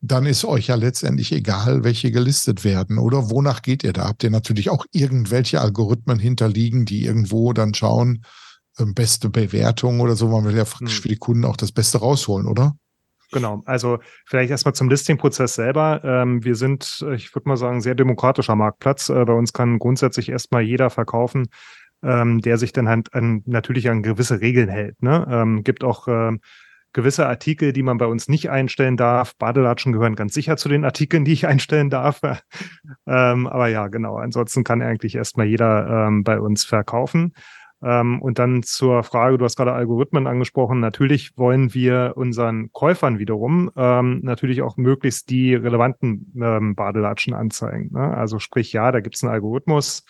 dann 0.00 0.26
ist 0.26 0.44
euch 0.44 0.68
ja 0.68 0.76
letztendlich 0.76 1.32
egal, 1.32 1.82
welche 1.82 2.12
gelistet 2.12 2.64
werden. 2.64 2.98
Oder 2.98 3.30
wonach 3.30 3.62
geht 3.62 3.82
ihr 3.82 3.92
da? 3.92 4.06
Habt 4.06 4.22
ihr 4.22 4.30
natürlich 4.30 4.70
auch 4.70 4.86
irgendwelche 4.92 5.60
Algorithmen 5.60 6.18
hinterliegen, 6.18 6.84
die 6.84 7.04
irgendwo 7.04 7.52
dann 7.52 7.74
schauen, 7.74 8.24
ähm, 8.78 8.94
beste 8.94 9.28
Bewertung 9.28 10.00
oder 10.00 10.14
so. 10.14 10.28
Man 10.28 10.44
will 10.44 10.56
ja 10.56 10.64
hm. 10.64 10.86
für 10.86 11.08
die 11.08 11.16
Kunden 11.16 11.44
auch 11.44 11.56
das 11.56 11.72
Beste 11.72 11.98
rausholen, 11.98 12.46
oder? 12.46 12.76
Genau, 13.30 13.60
also 13.66 13.98
vielleicht 14.24 14.50
erstmal 14.50 14.74
zum 14.74 14.88
Listing-Prozess 14.88 15.54
selber. 15.54 16.00
Ähm, 16.02 16.44
wir 16.44 16.54
sind, 16.54 17.04
ich 17.14 17.34
würde 17.34 17.48
mal 17.48 17.56
sagen, 17.56 17.82
sehr 17.82 17.94
demokratischer 17.94 18.56
Marktplatz. 18.56 19.10
Äh, 19.10 19.24
bei 19.24 19.34
uns 19.34 19.52
kann 19.52 19.78
grundsätzlich 19.78 20.30
erstmal 20.30 20.62
jeder 20.62 20.88
verkaufen, 20.88 21.48
ähm, 22.02 22.40
der 22.40 22.56
sich 22.56 22.72
dann 22.72 22.88
halt 22.88 23.12
an, 23.12 23.42
natürlich 23.44 23.90
an 23.90 24.02
gewisse 24.02 24.40
Regeln 24.40 24.68
hält. 24.68 25.02
Ne? 25.02 25.60
Gibt 25.62 25.84
auch 25.84 26.08
gewisse 26.92 27.26
Artikel, 27.26 27.72
die 27.72 27.82
man 27.82 27.98
bei 27.98 28.06
uns 28.06 28.28
nicht 28.28 28.50
einstellen 28.50 28.96
darf. 28.96 29.36
Badelatschen 29.36 29.92
gehören 29.92 30.16
ganz 30.16 30.34
sicher 30.34 30.56
zu 30.56 30.68
den 30.68 30.84
Artikeln, 30.84 31.24
die 31.24 31.32
ich 31.32 31.46
einstellen 31.48 31.90
darf. 31.90 32.20
ähm, 33.06 33.46
aber 33.46 33.68
ja, 33.68 33.88
genau. 33.88 34.16
Ansonsten 34.16 34.64
kann 34.64 34.82
eigentlich 34.82 35.14
erstmal 35.14 35.46
jeder 35.46 36.06
ähm, 36.08 36.24
bei 36.24 36.40
uns 36.40 36.64
verkaufen. 36.64 37.34
Ähm, 37.80 38.20
und 38.20 38.38
dann 38.38 38.62
zur 38.62 39.04
Frage, 39.04 39.38
du 39.38 39.44
hast 39.44 39.56
gerade 39.56 39.72
Algorithmen 39.72 40.26
angesprochen. 40.26 40.80
Natürlich 40.80 41.36
wollen 41.36 41.74
wir 41.74 42.14
unseren 42.16 42.72
Käufern 42.72 43.18
wiederum 43.18 43.70
ähm, 43.76 44.20
natürlich 44.22 44.62
auch 44.62 44.76
möglichst 44.76 45.30
die 45.30 45.54
relevanten 45.54 46.32
ähm, 46.42 46.74
Badelatschen 46.74 47.34
anzeigen. 47.34 47.90
Ne? 47.92 48.16
Also 48.16 48.38
sprich, 48.38 48.72
ja, 48.72 48.90
da 48.90 49.00
gibt 49.00 49.14
es 49.14 49.22
einen 49.22 49.32
Algorithmus. 49.32 50.04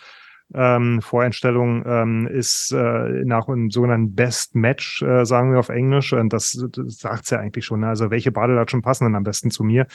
Ähm, 0.53 1.01
Voreinstellung 1.01 1.83
ähm, 1.85 2.27
ist 2.27 2.71
äh, 2.71 3.23
nach 3.23 3.47
einem 3.47 3.69
sogenannten 3.69 4.15
Best 4.15 4.55
Match, 4.55 5.01
äh, 5.03 5.25
sagen 5.25 5.51
wir 5.51 5.59
auf 5.59 5.69
Englisch. 5.69 6.13
Und 6.13 6.33
das, 6.33 6.65
das 6.71 6.97
sagt 6.97 7.25
es 7.25 7.29
ja 7.29 7.39
eigentlich 7.39 7.65
schon. 7.65 7.81
Ne? 7.81 7.87
Also 7.87 8.09
welche 8.09 8.31
Badelatschen 8.31 8.81
passen 8.81 9.05
denn 9.05 9.15
am 9.15 9.23
besten 9.23 9.51
zu 9.51 9.63
mir? 9.63 9.85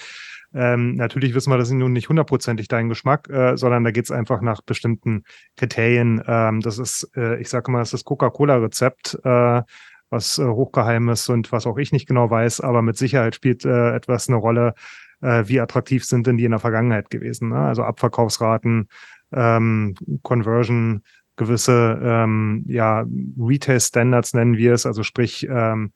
Ähm, 0.54 0.94
natürlich 0.94 1.34
wissen 1.34 1.50
wir, 1.50 1.58
das 1.58 1.68
ist 1.68 1.74
nun 1.74 1.92
nicht 1.92 2.08
hundertprozentig 2.08 2.68
dein 2.68 2.88
Geschmack, 2.88 3.28
äh, 3.28 3.56
sondern 3.56 3.82
da 3.82 3.90
geht 3.90 4.04
es 4.04 4.12
einfach 4.12 4.40
nach 4.40 4.62
bestimmten 4.62 5.24
Kriterien. 5.56 6.22
Ähm, 6.26 6.60
das 6.60 6.78
ist, 6.78 7.10
äh, 7.16 7.40
ich 7.40 7.48
sage 7.48 7.72
mal, 7.72 7.80
das 7.80 7.88
ist 7.88 7.94
das 7.94 8.04
Coca-Cola-Rezept, 8.04 9.18
äh, 9.24 9.62
was 10.10 10.38
äh, 10.38 10.44
hochgeheim 10.44 11.08
ist 11.08 11.28
und 11.28 11.50
was 11.50 11.66
auch 11.66 11.76
ich 11.76 11.90
nicht 11.90 12.06
genau 12.06 12.30
weiß, 12.30 12.60
aber 12.60 12.82
mit 12.82 12.96
Sicherheit 12.96 13.34
spielt 13.34 13.64
äh, 13.64 13.94
etwas 13.96 14.28
eine 14.28 14.36
Rolle, 14.36 14.74
äh, 15.24 15.48
wie 15.48 15.60
attraktiv 15.60 16.04
sind 16.04 16.26
denn 16.26 16.36
die 16.36 16.44
in 16.44 16.52
der 16.52 16.60
Vergangenheit 16.60 17.10
gewesen. 17.10 17.48
Ne? 17.48 17.58
Also 17.58 17.82
Abverkaufsraten, 17.82 18.88
ähm, 19.32 19.94
Conversion, 20.22 21.02
gewisse 21.36 21.98
ähm, 22.02 22.64
ja, 22.68 23.04
Retail-Standards 23.38 24.34
nennen 24.34 24.56
wir 24.56 24.74
es, 24.74 24.86
also 24.86 25.02
sprich 25.02 25.46
ähm, 25.50 25.92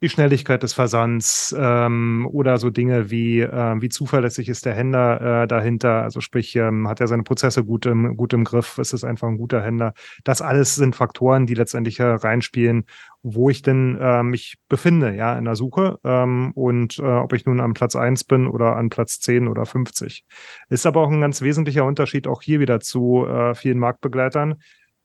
die 0.00 0.08
Schnelligkeit 0.08 0.62
des 0.62 0.74
Versands 0.74 1.54
ähm, 1.58 2.28
oder 2.30 2.58
so 2.58 2.70
Dinge 2.70 3.10
wie, 3.10 3.40
äh, 3.40 3.80
wie 3.80 3.88
zuverlässig 3.88 4.48
ist 4.48 4.64
der 4.64 4.74
Händler 4.74 5.42
äh, 5.42 5.48
dahinter, 5.48 6.02
also 6.02 6.20
sprich, 6.20 6.54
ähm, 6.54 6.86
hat 6.86 7.00
er 7.00 7.08
seine 7.08 7.24
Prozesse 7.24 7.64
gut 7.64 7.84
im, 7.86 8.16
gut 8.16 8.32
im 8.32 8.44
Griff, 8.44 8.78
ist 8.78 8.92
es 8.92 9.02
einfach 9.02 9.26
ein 9.26 9.38
guter 9.38 9.60
Händler. 9.60 9.94
Das 10.22 10.40
alles 10.40 10.76
sind 10.76 10.94
Faktoren, 10.94 11.46
die 11.46 11.54
letztendlich 11.54 12.00
reinspielen, 12.00 12.84
wo 13.22 13.50
ich 13.50 13.62
denn 13.62 13.98
äh, 14.00 14.22
mich 14.22 14.56
befinde, 14.68 15.14
ja, 15.14 15.36
in 15.36 15.44
der 15.44 15.56
Suche 15.56 15.98
ähm, 16.04 16.52
und 16.52 16.98
äh, 17.00 17.02
ob 17.02 17.32
ich 17.32 17.44
nun 17.44 17.60
am 17.60 17.74
Platz 17.74 17.96
eins 17.96 18.22
bin 18.22 18.46
oder 18.46 18.76
an 18.76 18.90
Platz 18.90 19.18
zehn 19.18 19.48
oder 19.48 19.66
50. 19.66 20.24
Ist 20.68 20.86
aber 20.86 21.00
auch 21.02 21.10
ein 21.10 21.20
ganz 21.20 21.42
wesentlicher 21.42 21.84
Unterschied 21.84 22.28
auch 22.28 22.42
hier 22.42 22.60
wieder 22.60 22.78
zu 22.78 23.26
äh, 23.26 23.56
vielen 23.56 23.78
Marktbegleitern. 23.78 24.52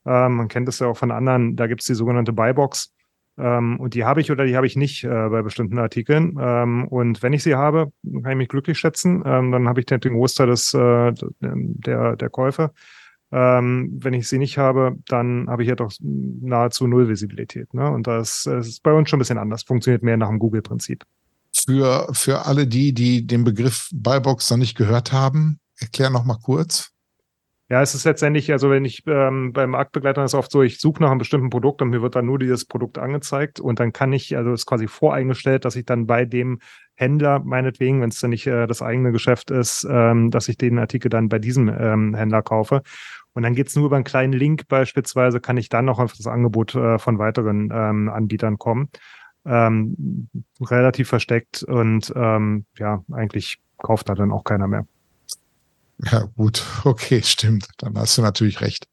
Äh, 0.06 0.30
man 0.30 0.50
kennt 0.50 0.70
es 0.70 0.78
ja 0.78 0.88
auch 0.88 0.98
von 0.98 1.10
anderen, 1.10 1.56
da 1.56 1.66
gibt 1.66 1.82
es 1.82 1.88
die 1.88 1.96
sogenannte 1.96 2.34
Buybox 2.34 2.94
ähm, 3.38 3.80
und 3.80 3.96
die 3.96 4.06
habe 4.06 4.22
ich 4.22 4.32
oder 4.32 4.46
die 4.46 4.56
habe 4.56 4.68
ich 4.68 4.76
nicht 4.76 5.04
äh, 5.04 5.30
bei 5.30 5.42
bestimmten 5.42 5.80
Artikeln. 5.80 6.38
Ähm, 6.40 6.88
und 6.88 7.24
wenn 7.24 7.34
ich 7.34 7.44
sie 7.44 7.56
habe, 7.56 7.92
kann 8.22 8.32
ich 8.32 8.38
mich 8.38 8.50
glücklich 8.50 8.78
schätzen. 8.78 9.24
Ähm, 9.26 9.52
dann 9.52 9.68
habe 9.68 9.80
ich 9.80 9.86
den, 9.86 10.00
den 10.00 10.14
Großteil 10.14 10.48
des, 10.48 10.74
äh, 10.74 11.14
der, 11.40 12.16
der 12.16 12.30
Käufe. 12.30 12.72
Ähm, 13.32 13.98
wenn 14.00 14.14
ich 14.14 14.28
sie 14.28 14.38
nicht 14.38 14.60
habe, 14.60 14.96
dann 15.08 15.50
habe 15.50 15.64
ich 15.64 15.70
ja 15.70 15.76
doch 15.76 15.92
nahezu 16.00 16.86
null 16.86 17.10
Visibilität. 17.10 17.74
Ne? 17.74 17.90
Und 17.90 18.06
das, 18.06 18.44
das 18.44 18.68
ist 18.68 18.84
bei 18.84 18.94
uns 18.94 19.10
schon 19.10 19.18
ein 19.18 19.22
bisschen 19.22 19.40
anders. 19.40 19.64
Funktioniert 19.64 20.04
mehr 20.04 20.18
nach 20.18 20.30
dem 20.30 20.38
Google-Prinzip. 20.38 21.04
Für, 21.52 22.08
für 22.14 22.46
alle 22.46 22.68
die, 22.68 22.94
die 22.94 23.26
den 23.26 23.44
Begriff 23.44 23.90
Buybox 23.92 24.52
noch 24.52 24.58
nicht 24.58 24.78
gehört 24.78 25.12
haben, 25.12 25.60
erklär 25.80 26.12
noch 26.12 26.26
mal 26.26 26.38
kurz. 26.44 26.93
Ja, 27.74 27.82
es 27.82 27.96
ist 27.96 28.04
letztendlich, 28.04 28.52
also 28.52 28.70
wenn 28.70 28.86
ich 28.86 29.02
ähm, 29.08 29.52
beim 29.52 29.72
Marktbegleiter 29.72 30.24
ist 30.24 30.36
oft 30.36 30.52
so, 30.52 30.62
ich 30.62 30.80
suche 30.80 31.02
nach 31.02 31.10
einem 31.10 31.18
bestimmten 31.18 31.50
Produkt 31.50 31.82
und 31.82 31.90
mir 31.90 32.04
wird 32.04 32.14
dann 32.16 32.28
nur 32.28 32.38
dieses 32.38 32.66
Produkt 32.66 33.00
angezeigt 33.00 33.60
und 33.60 33.80
dann 33.80 33.92
kann 33.92 34.14
ich, 34.14 34.38
also 34.38 34.54
ist 34.54 34.68
quasi 34.68 34.88
voreingestellt, 34.88 35.66
dass 35.66 35.76
ich 35.76 35.84
dann 35.84 36.06
bei 36.06 36.26
dem 36.26 36.60
Händler, 36.94 37.40
meinetwegen, 37.40 38.00
wenn 38.00 38.10
es 38.10 38.20
dann 38.20 38.30
nicht 38.30 38.46
äh, 38.46 38.68
das 38.68 38.84
eigene 38.84 39.12
Geschäft 39.12 39.50
ist, 39.50 39.88
ähm, 39.90 40.30
dass 40.30 40.50
ich 40.50 40.58
den 40.60 40.78
Artikel 40.78 41.10
dann 41.10 41.30
bei 41.30 41.40
diesem 41.40 41.68
ähm, 41.68 42.14
Händler 42.14 42.44
kaufe. 42.44 42.84
Und 43.34 43.42
dann 43.42 43.56
geht's 43.56 43.76
nur 43.76 43.88
über 43.88 43.96
einen 43.96 44.06
kleinen 44.06 44.34
Link 44.34 44.68
beispielsweise, 44.68 45.40
kann 45.40 45.58
ich 45.58 45.68
dann 45.68 45.86
noch 45.86 45.98
auf 45.98 46.14
das 46.14 46.28
Angebot 46.28 46.76
äh, 46.76 47.00
von 47.00 47.18
weiteren 47.18 47.72
ähm, 47.74 48.08
Anbietern 48.08 48.60
kommen. 48.60 48.90
Ähm, 49.48 50.30
relativ 50.62 51.10
versteckt 51.10 51.64
und 51.64 52.14
ähm, 52.16 52.68
ja, 52.78 53.04
eigentlich 53.12 53.58
kauft 53.80 54.10
da 54.10 54.14
dann 54.14 54.32
auch 54.32 54.44
keiner 54.44 54.68
mehr. 54.68 54.86
Ja, 56.12 56.24
gut, 56.36 56.64
okay, 56.84 57.22
stimmt. 57.24 57.68
Dann 57.78 57.98
hast 57.98 58.18
du 58.18 58.22
natürlich 58.22 58.62
recht. 58.62 58.88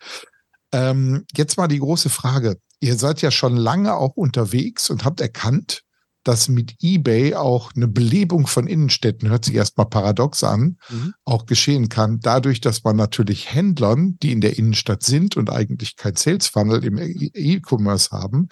Ähm, 0.73 1.25
jetzt 1.35 1.57
mal 1.57 1.69
die 1.69 1.81
große 1.81 2.11
Frage. 2.11 2.57
Ihr 2.81 2.97
seid 2.97 3.23
ja 3.23 3.31
schon 3.31 3.57
lange 3.57 3.95
auch 3.95 4.17
unterwegs 4.17 4.89
und 4.89 5.05
habt 5.05 5.21
erkannt, 5.21 5.83
dass 6.25 6.49
mit 6.49 6.77
eBay 6.83 7.35
auch 7.35 7.73
eine 7.75 7.89
Belebung 7.89 8.47
von 8.47 8.67
Innenstädten, 8.67 9.31
hört 9.31 9.45
sich 9.45 9.55
erstmal 9.55 9.89
paradox 9.89 10.45
an, 10.45 10.77
mhm. 10.91 11.15
auch 11.25 11.47
geschehen 11.47 11.89
kann. 11.89 12.21
Dadurch, 12.21 12.61
dass 12.61 12.85
man 12.85 12.97
natürlich 12.97 13.53
Händlern, 13.53 14.19
die 14.23 14.33
in 14.33 14.41
der 14.41 14.59
Innenstadt 14.59 15.03
sind 15.03 15.37
und 15.37 15.51
eigentlich 15.51 15.97
kein 15.97 16.17
Sales 16.17 16.49
Funnel 16.49 16.85
im 16.85 16.99
E-Commerce 16.99 18.11
haben, 18.11 18.49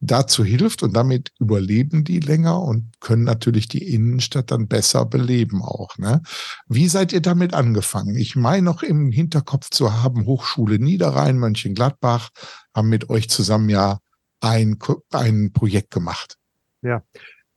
dazu 0.00 0.44
hilft 0.44 0.82
und 0.82 0.94
damit 0.94 1.32
überleben 1.40 2.04
die 2.04 2.20
länger 2.20 2.62
und 2.62 2.92
können 3.00 3.24
natürlich 3.24 3.68
die 3.68 3.92
Innenstadt 3.92 4.50
dann 4.50 4.68
besser 4.68 5.04
beleben 5.04 5.62
auch. 5.62 5.98
Ne? 5.98 6.22
Wie 6.68 6.88
seid 6.88 7.12
ihr 7.12 7.20
damit 7.20 7.54
angefangen? 7.54 8.16
Ich 8.16 8.36
meine 8.36 8.62
noch 8.62 8.82
im 8.82 9.10
Hinterkopf 9.10 9.70
zu 9.70 10.02
haben, 10.02 10.26
Hochschule 10.26 10.78
Niederrhein, 10.78 11.38
Mönchengladbach 11.38 12.30
haben 12.74 12.88
mit 12.88 13.10
euch 13.10 13.28
zusammen 13.28 13.68
ja 13.68 13.98
ein, 14.40 14.78
ein 15.12 15.52
Projekt 15.52 15.90
gemacht. 15.90 16.36
Ja, 16.80 17.02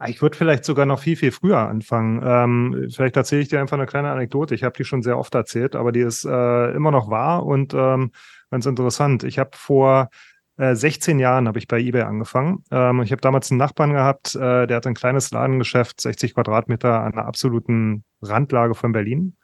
ich 0.07 0.21
würde 0.21 0.35
vielleicht 0.35 0.65
sogar 0.65 0.87
noch 0.87 0.99
viel, 0.99 1.15
viel 1.15 1.31
früher 1.31 1.59
anfangen. 1.59 2.21
Ähm, 2.23 2.87
vielleicht 2.91 3.17
erzähle 3.17 3.43
ich 3.43 3.49
dir 3.49 3.59
einfach 3.59 3.77
eine 3.77 3.85
kleine 3.85 4.09
Anekdote. 4.09 4.55
Ich 4.55 4.63
habe 4.63 4.75
die 4.75 4.83
schon 4.83 5.03
sehr 5.03 5.17
oft 5.17 5.35
erzählt, 5.35 5.75
aber 5.75 5.91
die 5.91 5.99
ist 5.99 6.25
äh, 6.25 6.71
immer 6.71 6.89
noch 6.89 7.11
wahr 7.11 7.45
und 7.45 7.75
ähm, 7.75 8.11
ganz 8.49 8.65
interessant. 8.65 9.23
Ich 9.23 9.37
habe 9.37 9.51
vor 9.53 10.09
16 10.57 11.17
äh, 11.17 11.21
Jahren 11.21 11.47
habe 11.47 11.59
ich 11.59 11.67
bei 11.67 11.79
eBay 11.79 12.03
angefangen. 12.03 12.63
Ähm, 12.71 13.01
ich 13.01 13.11
habe 13.11 13.21
damals 13.21 13.49
einen 13.51 13.57
Nachbarn 13.57 13.93
gehabt, 13.93 14.35
äh, 14.35 14.67
der 14.67 14.77
hat 14.77 14.87
ein 14.87 14.93
kleines 14.93 15.31
Ladengeschäft, 15.31 16.01
60 16.01 16.35
Quadratmeter 16.35 17.01
an 17.01 17.13
einer 17.13 17.25
absoluten 17.25 18.03
Randlage 18.21 18.75
von 18.75 18.91
Berlin. 18.91 19.37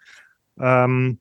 Ähm, 0.60 1.20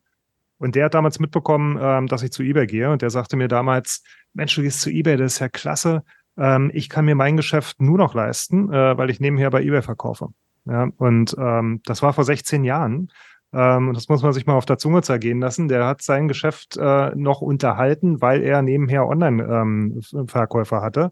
und 0.59 0.75
der 0.75 0.85
hat 0.85 0.93
damals 0.93 1.19
mitbekommen, 1.19 1.77
ähm, 1.79 2.07
dass 2.07 2.23
ich 2.23 2.31
zu 2.31 2.43
eBay 2.43 2.67
gehe. 2.67 2.91
Und 2.91 3.01
der 3.01 3.09
sagte 3.09 3.37
mir 3.37 3.47
damals, 3.47 4.03
Mensch, 4.33 4.55
du 4.55 4.61
gehst 4.61 4.81
zu 4.81 4.89
eBay, 4.89 5.17
das 5.17 5.33
ist 5.33 5.39
ja 5.39 5.49
klasse. 5.49 6.03
Ähm, 6.37 6.71
ich 6.73 6.89
kann 6.89 7.05
mir 7.05 7.15
mein 7.15 7.37
Geschäft 7.37 7.81
nur 7.81 7.97
noch 7.97 8.13
leisten, 8.13 8.71
äh, 8.71 8.97
weil 8.97 9.09
ich 9.09 9.19
nebenher 9.19 9.49
bei 9.49 9.63
eBay 9.63 9.81
verkaufe. 9.81 10.29
Ja, 10.65 10.89
und 10.97 11.35
ähm, 11.39 11.81
das 11.85 12.01
war 12.01 12.13
vor 12.13 12.25
16 12.25 12.63
Jahren. 12.63 13.11
Ähm, 13.53 13.89
und 13.89 13.97
das 13.97 14.09
muss 14.09 14.23
man 14.23 14.33
sich 14.33 14.45
mal 14.45 14.55
auf 14.55 14.65
der 14.65 14.77
Zunge 14.77 15.01
zergehen 15.01 15.39
lassen. 15.39 15.67
Der 15.67 15.85
hat 15.85 16.01
sein 16.01 16.27
Geschäft 16.27 16.77
äh, 16.77 17.15
noch 17.15 17.41
unterhalten, 17.41 18.21
weil 18.21 18.43
er 18.43 18.61
nebenher 18.61 19.07
Online-Verkäufer 19.07 20.77
ähm, 20.77 20.81
hatte. 20.81 21.11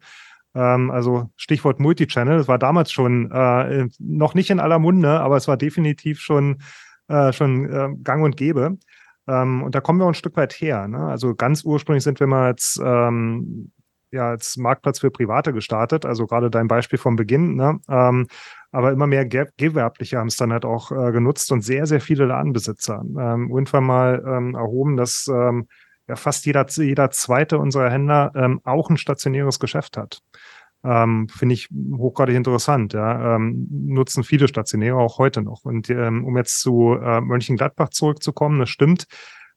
Ähm, 0.54 0.92
also 0.92 1.30
Stichwort 1.36 1.80
Multichannel. 1.80 2.38
Das 2.38 2.48
war 2.48 2.60
damals 2.60 2.92
schon 2.92 3.32
äh, 3.32 3.88
noch 4.00 4.34
nicht 4.34 4.50
in 4.50 4.60
aller 4.60 4.80
Munde, 4.80 5.20
aber 5.22 5.38
es 5.38 5.48
war 5.48 5.58
definitiv 5.58 6.20
schon, 6.20 6.62
äh, 7.08 7.32
schon 7.32 8.04
gang 8.04 8.24
und 8.24 8.38
gäbe. 8.38 8.78
Ähm, 9.28 9.64
und 9.64 9.74
da 9.76 9.82
kommen 9.82 10.00
wir 10.00 10.08
ein 10.08 10.14
Stück 10.14 10.38
weit 10.38 10.54
her. 10.54 10.88
Ne? 10.88 11.00
Also 11.00 11.36
ganz 11.36 11.64
ursprünglich 11.64 12.04
sind 12.04 12.20
wir 12.20 12.28
mal 12.28 12.56
ähm, 12.82 13.72
ja 14.16 14.30
als 14.30 14.58
Marktplatz 14.58 15.00
für 15.00 15.12
Private 15.12 15.54
gestartet. 15.54 16.06
Also 16.06 16.26
gerade 16.26 16.50
dein 16.50 16.68
Beispiel 16.68 16.98
vom 16.98 17.16
Beginn. 17.16 17.56
Ne? 17.56 17.80
Ähm, 17.88 18.28
aber 18.72 18.92
immer 18.92 19.08
mehr 19.08 19.26
Gewerbliche 19.26 20.18
haben 20.18 20.28
es 20.28 20.38
dann 20.38 20.52
halt 20.52 20.66
auch 20.66 20.92
äh, 20.92 21.12
genutzt 21.12 21.52
und 21.52 21.62
sehr, 21.62 21.86
sehr 21.86 22.02
viele 22.02 22.26
Ladenbesitzer. 22.26 23.02
Ähm, 23.02 23.50
irgendwann 23.50 23.86
mal 23.86 24.24
ähm, 24.28 24.56
erhoben, 24.56 24.98
dass 24.98 25.28
ähm, 25.28 25.68
ja 26.08 26.16
fast 26.16 26.46
jeder, 26.46 26.68
jeder 26.68 27.12
zweite 27.12 27.58
unserer 27.58 27.90
Händler 27.90 28.32
ähm, 28.36 28.62
auch 28.64 28.90
ein 28.90 28.98
stationäres 28.98 29.60
Geschäft 29.60 29.98
hat. 29.98 30.20
Ähm, 30.84 31.28
Finde 31.30 31.54
ich 31.54 31.70
hochgradig 31.98 32.36
interessant. 32.36 32.94
Ja. 32.94 33.36
Ähm, 33.36 33.68
nutzen 33.70 34.24
viele 34.24 34.48
Stationäre 34.48 34.98
auch 34.98 35.18
heute 35.18 35.42
noch. 35.42 35.66
Und 35.66 35.90
ähm, 35.90 36.26
um 36.26 36.38
jetzt 36.38 36.60
zu 36.60 36.98
äh, 37.02 37.22
Mönchengladbach 37.22 37.90
zurückzukommen, 37.90 38.60
das 38.60 38.70
stimmt. 38.70 39.06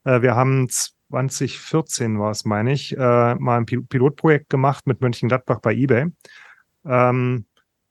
Äh, 0.04 0.22
wir 0.22 0.36
haben 0.36 0.68
2014 1.10 2.18
war 2.18 2.30
es, 2.30 2.44
meine 2.44 2.72
ich, 2.72 2.96
äh, 2.96 3.34
mal 3.34 3.58
ein 3.58 3.66
Pilotprojekt 3.66 4.50
gemacht 4.50 4.86
mit 4.86 5.00
Mönchengladbach 5.00 5.60
bei 5.60 5.74
eBay. 5.74 6.06
Ähm, 6.84 7.46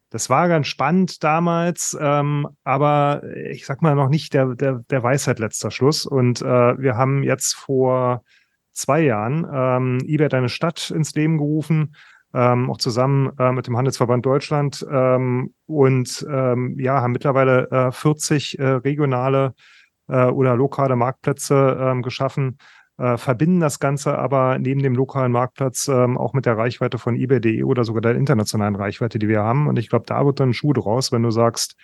das 0.09 0.29
war 0.29 0.47
ganz 0.47 0.67
spannend 0.67 1.23
damals, 1.23 1.97
ähm, 1.99 2.47
aber 2.63 3.23
ich 3.51 3.65
sag 3.65 3.81
mal 3.81 3.95
noch 3.95 4.09
nicht 4.09 4.33
der, 4.33 4.55
der, 4.55 4.83
der 4.89 5.03
Weisheit 5.03 5.39
letzter 5.39 5.69
Schluss. 5.69 6.05
Und 6.05 6.41
äh, 6.41 6.45
wir 6.79 6.95
haben 6.95 7.23
jetzt 7.23 7.55
vor 7.55 8.23
zwei 8.71 9.01
Jahren 9.01 9.45
ähm, 9.51 9.97
eBay 10.05 10.29
deine 10.29 10.49
Stadt 10.49 10.91
ins 10.91 11.13
Leben 11.15 11.37
gerufen, 11.37 11.95
ähm, 12.33 12.69
auch 12.69 12.77
zusammen 12.77 13.31
äh, 13.37 13.51
mit 13.51 13.67
dem 13.67 13.75
Handelsverband 13.75 14.25
Deutschland 14.25 14.85
ähm, 14.89 15.53
und 15.65 16.25
ähm, 16.29 16.79
ja, 16.79 17.01
haben 17.01 17.11
mittlerweile 17.11 17.69
äh, 17.71 17.91
40 17.91 18.59
äh, 18.59 18.65
regionale 18.65 19.55
äh, 20.07 20.25
oder 20.25 20.55
lokale 20.55 20.95
Marktplätze 20.95 21.77
ähm, 21.79 22.01
geschaffen, 22.01 22.59
äh, 22.97 23.17
verbinden 23.17 23.59
das 23.59 23.79
Ganze 23.79 24.17
aber 24.17 24.57
neben 24.59 24.81
dem 24.81 24.95
lokalen 24.95 25.31
Marktplatz 25.31 25.87
ähm, 25.87 26.17
auch 26.17 26.33
mit 26.33 26.45
der 26.45 26.57
Reichweite 26.57 26.97
von 26.97 27.15
eBay.de 27.15 27.63
oder 27.63 27.83
sogar 27.83 28.01
der 28.01 28.15
internationalen 28.15 28.75
Reichweite, 28.75 29.19
die 29.19 29.27
wir 29.27 29.41
haben. 29.41 29.67
Und 29.67 29.77
ich 29.77 29.89
glaube, 29.89 30.05
da 30.07 30.25
wird 30.25 30.39
dann 30.39 30.49
ein 30.49 30.53
Schuh 30.53 30.73
draus, 30.73 31.11
wenn 31.11 31.23
du 31.23 31.31
sagst, 31.31 31.75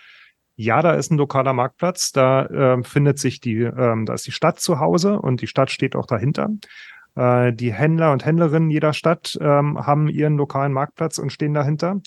ja, 0.56 0.82
da 0.82 0.92
ist 0.92 1.10
ein 1.10 1.18
lokaler 1.18 1.52
Marktplatz, 1.52 2.12
da 2.12 2.46
äh, 2.46 2.82
findet 2.84 3.18
sich 3.18 3.40
die, 3.40 3.62
ähm, 3.62 4.06
da 4.06 4.14
ist 4.14 4.26
die 4.26 4.32
Stadt 4.32 4.60
zu 4.60 4.78
Hause 4.78 5.20
und 5.20 5.40
die 5.40 5.46
Stadt 5.46 5.70
steht 5.70 5.96
auch 5.96 6.06
dahinter. 6.06 6.48
Äh, 7.16 7.52
die 7.52 7.72
Händler 7.72 8.12
und 8.12 8.24
Händlerinnen 8.24 8.70
jeder 8.70 8.92
Stadt 8.92 9.36
ähm, 9.40 9.84
haben 9.84 10.08
ihren 10.08 10.36
lokalen 10.36 10.72
Marktplatz 10.72 11.18
und 11.18 11.32
stehen 11.32 11.54
dahinter. 11.54 12.00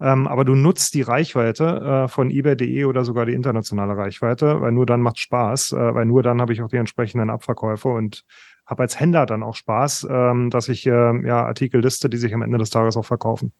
Ähm, 0.00 0.28
aber 0.28 0.44
du 0.44 0.54
nutzt 0.54 0.94
die 0.94 1.02
Reichweite 1.02 2.04
äh, 2.04 2.08
von 2.08 2.30
eBay.de 2.30 2.84
oder 2.84 3.04
sogar 3.04 3.26
die 3.26 3.32
internationale 3.32 3.96
Reichweite, 3.96 4.60
weil 4.60 4.70
nur 4.70 4.86
dann 4.86 5.00
macht 5.00 5.18
Spaß, 5.18 5.72
äh, 5.72 5.94
weil 5.94 6.06
nur 6.06 6.22
dann 6.22 6.40
habe 6.40 6.52
ich 6.52 6.62
auch 6.62 6.68
die 6.68 6.76
entsprechenden 6.76 7.30
Abverkäufe 7.30 7.88
und 7.88 8.24
habe 8.68 8.82
als 8.82 9.00
Händler 9.00 9.26
dann 9.26 9.42
auch 9.42 9.56
Spaß, 9.56 10.06
ähm, 10.10 10.50
dass 10.50 10.68
ich 10.68 10.86
äh, 10.86 11.26
ja 11.26 11.46
Artikel 11.46 11.80
liste, 11.80 12.08
die 12.08 12.18
sich 12.18 12.34
am 12.34 12.42
Ende 12.42 12.58
des 12.58 12.70
Tages 12.70 12.96
auch 12.96 13.04
verkaufen. 13.04 13.52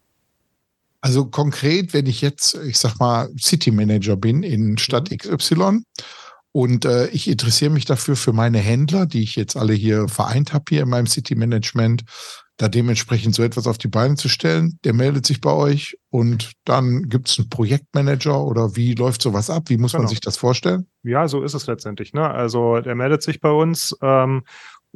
Also 1.00 1.27
konkret, 1.27 1.95
wenn 1.95 2.07
ich 2.07 2.21
jetzt, 2.21 2.55
ich 2.67 2.79
sag 2.79 2.99
mal, 2.99 3.31
City 3.41 3.71
Manager 3.71 4.17
bin 4.17 4.43
in 4.43 4.79
Stadt 4.79 5.11
mhm. 5.11 5.17
XY 5.17 5.83
und 6.53 6.85
äh, 6.85 7.07
ich 7.09 7.29
interessiere 7.29 7.71
mich 7.71 7.87
dafür 7.87 8.17
für 8.17 8.33
meine 8.33 8.59
Händler, 8.59 9.07
die 9.07 9.23
ich 9.23 9.37
jetzt 9.37 9.57
alle 9.57 9.73
hier 9.73 10.09
vereint 10.09 10.53
habe 10.53 10.65
hier 10.69 10.83
in 10.83 10.88
meinem 10.88 11.07
City 11.07 11.35
Management, 11.35 12.05
da 12.59 12.69
dementsprechend 12.69 13.35
so 13.37 13.45
etwas 13.45 13.69
auf 13.69 13.79
die 13.79 13.87
Beine 13.87 14.17
zu 14.17 14.29
stellen. 14.29 14.79
Der 14.83 14.93
meldet 14.93 15.25
sich 15.25 15.41
bei 15.41 15.53
euch 15.53 15.97
und 16.11 16.53
dann 16.65 17.09
gibt 17.09 17.29
es 17.29 17.38
einen 17.38 17.49
Projektmanager 17.49 18.45
oder 18.45 18.75
wie 18.75 18.95
läuft 18.95 19.23
sowas 19.23 19.49
ab? 19.49 19.65
Wie 19.69 19.77
muss 19.79 19.93
genau. 19.93 20.03
man 20.03 20.09
sich 20.09 20.21
das 20.21 20.37
vorstellen? 20.37 20.87
Ja, 21.05 21.29
so 21.29 21.43
ist 21.43 21.55
es 21.55 21.69
letztendlich. 21.69 22.12
Ne? 22.12 22.29
Also 22.29 22.81
der 22.81 22.97
meldet 22.97 23.23
sich 23.23 23.41
bei 23.41 23.50
uns 23.50 23.97
ähm, 24.03 24.43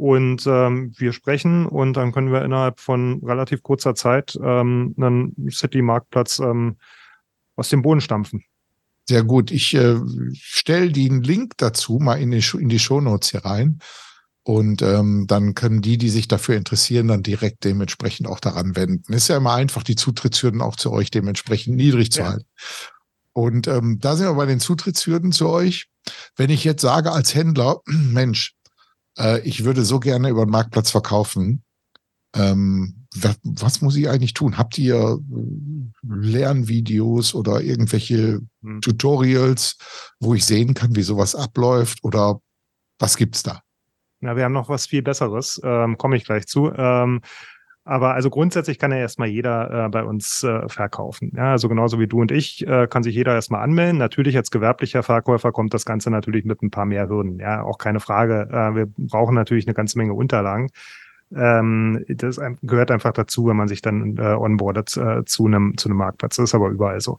und 0.02 0.48
ähm, 0.48 0.92
wir 0.96 1.12
sprechen 1.12 1.64
und 1.64 1.92
dann 1.92 2.10
können 2.10 2.32
wir 2.32 2.44
innerhalb 2.44 2.80
von 2.80 3.22
relativ 3.24 3.62
kurzer 3.62 3.94
Zeit 3.94 4.36
ähm, 4.42 4.96
einen 4.98 5.48
City-Marktplatz 5.48 6.40
ähm, 6.40 6.76
aus 7.54 7.68
dem 7.68 7.82
Boden 7.82 8.00
stampfen. 8.00 8.42
Sehr 9.08 9.22
gut. 9.22 9.52
Ich 9.52 9.72
äh, 9.74 9.94
stelle 10.32 10.90
den 10.90 11.22
Link 11.22 11.52
dazu 11.58 12.00
mal 12.00 12.20
in 12.20 12.32
die, 12.32 12.44
in 12.58 12.68
die 12.68 12.80
Shownotes 12.80 13.30
hier 13.30 13.44
rein. 13.44 13.78
Und 14.42 14.82
ähm, 14.82 15.26
dann 15.28 15.54
können 15.54 15.82
die, 15.82 15.98
die 15.98 16.10
sich 16.10 16.26
dafür 16.26 16.56
interessieren, 16.56 17.06
dann 17.06 17.22
direkt 17.22 17.62
dementsprechend 17.62 18.26
auch 18.26 18.40
daran 18.40 18.74
wenden. 18.74 19.12
Ist 19.12 19.28
ja 19.28 19.36
immer 19.36 19.54
einfach, 19.54 19.84
die 19.84 19.94
Zutrittshürden 19.94 20.62
auch 20.62 20.74
zu 20.74 20.90
euch 20.90 21.12
dementsprechend 21.12 21.76
niedrig 21.76 22.10
zu 22.10 22.22
ja. 22.22 22.30
halten. 22.30 22.46
Und 23.34 23.68
ähm, 23.68 24.00
da 24.00 24.16
sind 24.16 24.26
wir 24.26 24.34
bei 24.34 24.46
den 24.46 24.58
Zutrittshürden 24.58 25.30
zu 25.30 25.48
euch. 25.48 25.86
Wenn 26.34 26.50
ich 26.50 26.64
jetzt 26.64 26.82
sage 26.82 27.12
als 27.12 27.36
Händler, 27.36 27.82
Mensch, 27.86 28.56
äh, 29.18 29.40
ich 29.40 29.64
würde 29.64 29.84
so 29.84 30.00
gerne 30.00 30.28
über 30.28 30.46
den 30.46 30.50
Marktplatz 30.50 30.90
verkaufen, 30.90 31.62
ähm, 32.34 33.06
was, 33.14 33.38
was, 33.42 33.82
muss 33.82 33.96
ich 33.96 34.08
eigentlich 34.08 34.32
tun? 34.32 34.56
Habt 34.56 34.78
ihr 34.78 35.18
äh, 35.18 35.96
Lernvideos 36.02 37.34
oder 37.34 37.60
irgendwelche 37.60 38.40
hm. 38.62 38.80
Tutorials, 38.80 39.76
wo 40.18 40.34
ich 40.34 40.46
sehen 40.46 40.72
kann, 40.74 40.96
wie 40.96 41.02
sowas 41.02 41.34
abläuft? 41.34 42.02
Oder 42.02 42.40
was 42.98 43.16
gibt's 43.16 43.42
da? 43.42 43.60
Na, 44.20 44.36
wir 44.36 44.44
haben 44.44 44.52
noch 44.52 44.68
was 44.68 44.86
viel 44.86 45.02
Besseres, 45.02 45.60
ähm, 45.64 45.98
komme 45.98 46.16
ich 46.16 46.24
gleich 46.24 46.46
zu. 46.46 46.72
Ähm, 46.72 47.20
aber 47.84 48.14
also 48.14 48.30
grundsätzlich 48.30 48.78
kann 48.78 48.92
ja 48.92 48.98
erstmal 48.98 49.28
jeder 49.28 49.86
äh, 49.86 49.88
bei 49.88 50.04
uns 50.04 50.44
äh, 50.44 50.68
verkaufen. 50.68 51.32
Ja, 51.36 51.50
also 51.52 51.68
genauso 51.68 51.98
wie 51.98 52.06
du 52.06 52.20
und 52.20 52.30
ich 52.30 52.66
äh, 52.66 52.86
kann 52.86 53.02
sich 53.02 53.14
jeder 53.14 53.34
erstmal 53.34 53.62
anmelden. 53.62 53.98
Natürlich 53.98 54.36
als 54.36 54.50
gewerblicher 54.50 55.02
Verkäufer 55.02 55.50
kommt 55.50 55.74
das 55.74 55.84
Ganze 55.84 56.10
natürlich 56.10 56.44
mit 56.44 56.62
ein 56.62 56.70
paar 56.70 56.86
mehr 56.86 57.08
Hürden. 57.08 57.40
Ja, 57.40 57.62
auch 57.62 57.78
keine 57.78 57.98
Frage. 57.98 58.48
Äh, 58.52 58.76
wir 58.76 58.86
brauchen 58.96 59.34
natürlich 59.34 59.66
eine 59.66 59.74
ganze 59.74 59.98
Menge 59.98 60.14
Unterlagen. 60.14 60.70
Ähm, 61.34 62.04
das 62.08 62.38
gehört 62.62 62.90
einfach 62.90 63.12
dazu, 63.12 63.46
wenn 63.46 63.56
man 63.56 63.68
sich 63.68 63.82
dann 63.82 64.16
äh, 64.16 64.34
onboardet 64.34 64.96
äh, 64.96 65.24
zu 65.24 65.46
einem 65.46 65.76
zu 65.76 65.88
einem 65.88 65.98
Marktplatz. 65.98 66.36
Das 66.36 66.50
ist 66.50 66.54
aber 66.54 66.68
überall 66.68 67.00
so. 67.00 67.18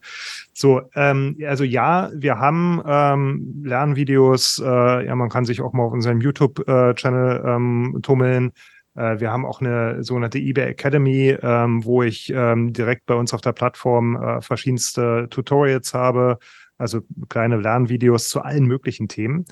So, 0.54 0.82
ähm, 0.96 1.38
also 1.46 1.64
ja, 1.64 2.10
wir 2.14 2.38
haben 2.40 2.82
ähm, 2.86 3.64
Lernvideos. 3.64 4.62
Äh, 4.64 5.06
ja, 5.08 5.16
man 5.16 5.30
kann 5.30 5.46
sich 5.46 5.62
auch 5.62 5.74
mal 5.74 5.84
auf 5.84 5.94
unserem 5.94 6.22
YouTube-Channel 6.22 7.42
äh, 7.44 7.56
ähm, 7.56 8.00
tummeln. 8.02 8.52
Äh, 8.96 9.20
wir 9.20 9.32
haben 9.32 9.46
auch 9.46 9.62
eine 9.62 10.04
sogenannte 10.04 10.40
eBay 10.40 10.70
Academy, 10.70 11.38
ähm, 11.42 11.84
wo 11.84 12.04
ich 12.04 12.32
ähm, 12.34 12.74
direkt 12.74 13.06
bei 13.06 13.16
uns 13.16 13.34
auf 13.34 13.42
der 13.42 13.54
Plattform 13.54 14.16
äh, 14.16 14.42
verschiedenste 14.42 15.28
Tutorials 15.30 15.94
habe, 15.94 16.38
also 16.78 17.02
kleine 17.30 17.58
Lernvideos 17.58 18.30
zu 18.30 18.42
allen 18.42 18.66
möglichen 18.66 19.08
Themen. 19.08 19.46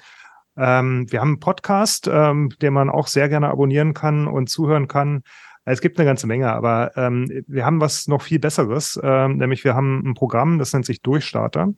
Ähm, 0.58 1.06
wir 1.10 1.22
haben 1.22 1.30
einen 1.30 1.40
Podcast, 1.40 2.10
ähm, 2.12 2.50
den 2.62 2.74
man 2.74 2.90
auch 2.90 3.08
sehr 3.08 3.30
gerne 3.30 3.50
abonnieren 3.50 3.94
kann 3.94 4.28
und 4.28 4.50
zuhören 4.50 4.88
kann. 4.88 5.24
Es 5.64 5.80
gibt 5.80 6.00
eine 6.00 6.08
ganze 6.08 6.26
Menge, 6.26 6.52
aber 6.52 6.92
ähm, 6.98 7.44
wir 7.48 7.66
haben 7.66 7.80
was 7.80 8.08
noch 8.08 8.24
viel 8.24 8.40
Besseres, 8.40 9.00
ähm, 9.02 9.38
nämlich 9.38 9.64
wir 9.64 9.76
haben 9.76 10.04
ein 10.06 10.16
Programm, 10.16 10.58
das 10.58 10.74
nennt 10.74 10.86
sich 10.86 11.02
Durchstarter. 11.02 11.72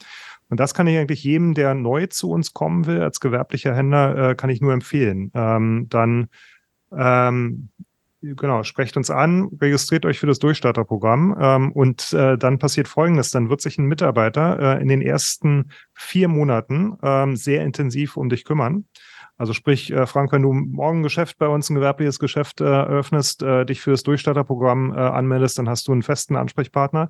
Und 0.49 0.60
das 0.60 0.73
kann 0.73 0.88
ich 0.88 0.97
eigentlich 0.97 1.23
jedem, 1.23 1.54
der 1.54 1.73
neu 1.73 2.08
zu 2.08 2.30
uns 2.30 2.54
kommen 2.54 2.86
will, 2.86 3.02
als 3.02 3.19
gewerblicher 3.19 3.76
Händler, 3.76 4.30
äh, 4.30 4.36
kann 4.36 4.49
ich 4.49 4.62
nur 4.62 4.71
empfehlen. 4.71 5.32
Dann 5.34 6.30
ähm, 6.97 7.69
genau, 8.21 8.63
sprecht 8.63 8.97
uns 8.97 9.10
an, 9.10 9.49
registriert 9.62 10.06
euch 10.06 10.19
für 10.19 10.27
das 10.27 10.39
Durchstarterprogramm 10.39 11.36
ähm, 11.39 11.71
und 11.71 12.13
äh, 12.13 12.38
dann 12.38 12.60
passiert 12.60 12.88
Folgendes, 12.88 13.32
dann 13.32 13.49
wird 13.49 13.62
sich 13.62 13.77
ein 13.77 13.86
Mitarbeiter 13.86 14.77
äh, 14.77 14.82
in 14.82 14.88
den 14.88 15.01
ersten 15.01 15.71
vier 15.93 16.27
Monaten 16.27 16.97
ähm, 17.03 17.36
sehr 17.36 17.63
intensiv 17.63 18.17
um 18.17 18.29
dich 18.29 18.45
kümmern. 18.45 18.86
Also 19.38 19.54
sprich, 19.54 19.91
äh, 19.91 20.06
Frank, 20.06 20.32
wenn 20.32 20.43
du 20.43 20.54
morgen 20.54 21.00
ein 21.00 21.04
Geschäft 21.04 21.38
bei 21.38 21.48
uns, 21.48 21.69
ein 21.69 21.76
gewerbliches 21.76 22.19
Geschäft 22.19 22.62
äh, 22.62 22.65
eröffnest, 22.65 23.41
äh, 23.41 23.65
dich 23.65 23.82
für 23.82 23.91
das 23.91 24.04
Durchstarterprogramm 24.04 24.93
äh, 24.93 25.00
anmeldest, 25.00 25.58
dann 25.58 25.69
hast 25.69 25.88
du 25.88 25.91
einen 25.91 26.04
festen 26.04 26.36
Ansprechpartner 26.36 27.10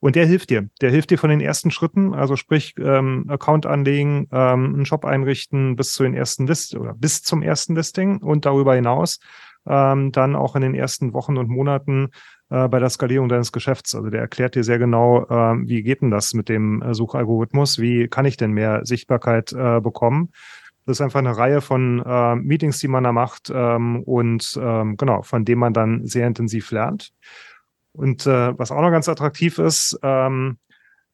und 0.00 0.16
der 0.16 0.26
hilft 0.26 0.50
dir. 0.50 0.68
Der 0.80 0.90
hilft 0.90 1.10
dir 1.10 1.18
von 1.18 1.30
den 1.30 1.40
ersten 1.40 1.70
Schritten, 1.70 2.14
also 2.14 2.36
sprich 2.36 2.74
ähm, 2.78 3.24
Account 3.28 3.66
anlegen, 3.66 4.28
ähm, 4.30 4.74
einen 4.74 4.86
Shop 4.86 5.04
einrichten 5.04 5.76
bis 5.76 5.94
zu 5.94 6.04
den 6.04 6.14
ersten 6.14 6.46
List 6.46 6.76
oder 6.76 6.94
bis 6.94 7.22
zum 7.22 7.42
ersten 7.42 7.74
Listing 7.74 8.18
und 8.18 8.44
darüber 8.44 8.74
hinaus 8.74 9.18
ähm, 9.66 10.12
dann 10.12 10.36
auch 10.36 10.56
in 10.56 10.62
den 10.62 10.74
ersten 10.74 11.12
Wochen 11.12 11.36
und 11.36 11.48
Monaten 11.48 12.10
äh, 12.50 12.68
bei 12.68 12.78
der 12.78 12.90
Skalierung 12.90 13.28
deines 13.28 13.52
Geschäfts. 13.52 13.94
Also 13.94 14.10
der 14.10 14.20
erklärt 14.20 14.54
dir 14.54 14.64
sehr 14.64 14.78
genau, 14.78 15.24
äh, 15.24 15.56
wie 15.66 15.82
geht 15.82 16.02
denn 16.02 16.10
das 16.10 16.34
mit 16.34 16.48
dem 16.48 16.82
äh, 16.82 16.94
Suchalgorithmus, 16.94 17.78
wie 17.78 18.08
kann 18.08 18.26
ich 18.26 18.36
denn 18.36 18.52
mehr 18.52 18.84
Sichtbarkeit 18.84 19.52
äh, 19.52 19.80
bekommen. 19.80 20.30
Das 20.86 20.98
ist 20.98 21.00
einfach 21.00 21.20
eine 21.20 21.36
Reihe 21.36 21.60
von 21.60 22.02
äh, 22.04 22.36
Meetings, 22.36 22.78
die 22.78 22.88
man 22.88 23.04
da 23.04 23.12
macht 23.12 23.50
ähm, 23.54 24.02
und 24.02 24.58
ähm, 24.60 24.96
genau, 24.96 25.22
von 25.22 25.44
dem 25.44 25.58
man 25.58 25.72
dann 25.72 26.06
sehr 26.06 26.26
intensiv 26.26 26.70
lernt. 26.70 27.12
Und 27.92 28.26
äh, 28.26 28.58
was 28.58 28.70
auch 28.70 28.80
noch 28.80 28.90
ganz 28.90 29.08
attraktiv 29.08 29.58
ist, 29.58 29.98
ähm, 30.02 30.58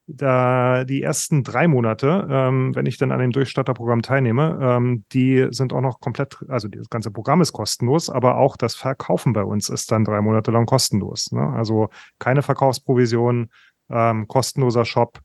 da 0.07 0.83
die 0.83 1.01
ersten 1.01 1.43
drei 1.43 1.67
Monate, 1.67 2.27
ähm, 2.29 2.75
wenn 2.75 2.85
ich 2.85 2.97
dann 2.97 3.11
an 3.11 3.19
dem 3.19 3.31
Durchstarterprogramm 3.31 4.01
teilnehme, 4.01 4.59
ähm, 4.61 5.05
die 5.11 5.47
sind 5.51 5.73
auch 5.73 5.81
noch 5.81 5.99
komplett, 5.99 6.37
also 6.47 6.67
das 6.67 6.89
ganze 6.89 7.11
Programm 7.11 7.41
ist 7.41 7.53
kostenlos, 7.53 8.09
aber 8.09 8.37
auch 8.37 8.57
das 8.57 8.75
Verkaufen 8.75 9.33
bei 9.33 9.43
uns 9.43 9.69
ist 9.69 9.91
dann 9.91 10.03
drei 10.03 10.21
Monate 10.21 10.51
lang 10.51 10.65
kostenlos. 10.65 11.31
Ne? 11.31 11.41
Also 11.41 11.89
keine 12.19 12.41
Verkaufsprovision, 12.41 13.49
ähm, 13.89 14.27
kostenloser 14.27 14.85
Shop. 14.85 15.19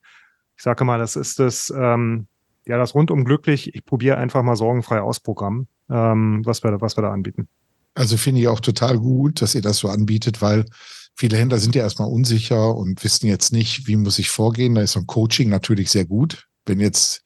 Ich 0.56 0.62
sage 0.62 0.84
mal, 0.84 0.98
das 0.98 1.16
ist 1.16 1.38
das, 1.38 1.72
ähm, 1.76 2.28
ja, 2.66 2.78
das 2.78 2.94
rundum 2.94 3.24
glücklich. 3.24 3.74
Ich 3.74 3.84
probiere 3.84 4.18
einfach 4.18 4.42
mal 4.42 4.56
sorgenfrei 4.56 5.00
aus 5.00 5.20
Programm, 5.20 5.68
ähm, 5.90 6.42
was, 6.44 6.62
wir, 6.62 6.80
was 6.80 6.96
wir 6.96 7.02
da 7.02 7.12
anbieten. 7.12 7.48
Also 7.94 8.16
finde 8.16 8.42
ich 8.42 8.48
auch 8.48 8.60
total 8.60 8.98
gut, 8.98 9.40
dass 9.40 9.54
ihr 9.54 9.62
das 9.62 9.78
so 9.78 9.88
anbietet, 9.88 10.42
weil 10.42 10.66
Viele 11.18 11.38
Händler 11.38 11.58
sind 11.58 11.74
ja 11.74 11.82
erstmal 11.82 12.10
unsicher 12.10 12.76
und 12.76 13.02
wissen 13.02 13.26
jetzt 13.26 13.50
nicht, 13.50 13.86
wie 13.86 13.96
muss 13.96 14.18
ich 14.18 14.28
vorgehen. 14.28 14.74
Da 14.74 14.82
ist 14.82 14.92
so 14.92 15.00
ein 15.00 15.06
Coaching 15.06 15.48
natürlich 15.48 15.90
sehr 15.90 16.04
gut. 16.04 16.46
Wenn 16.66 16.78
jetzt 16.78 17.24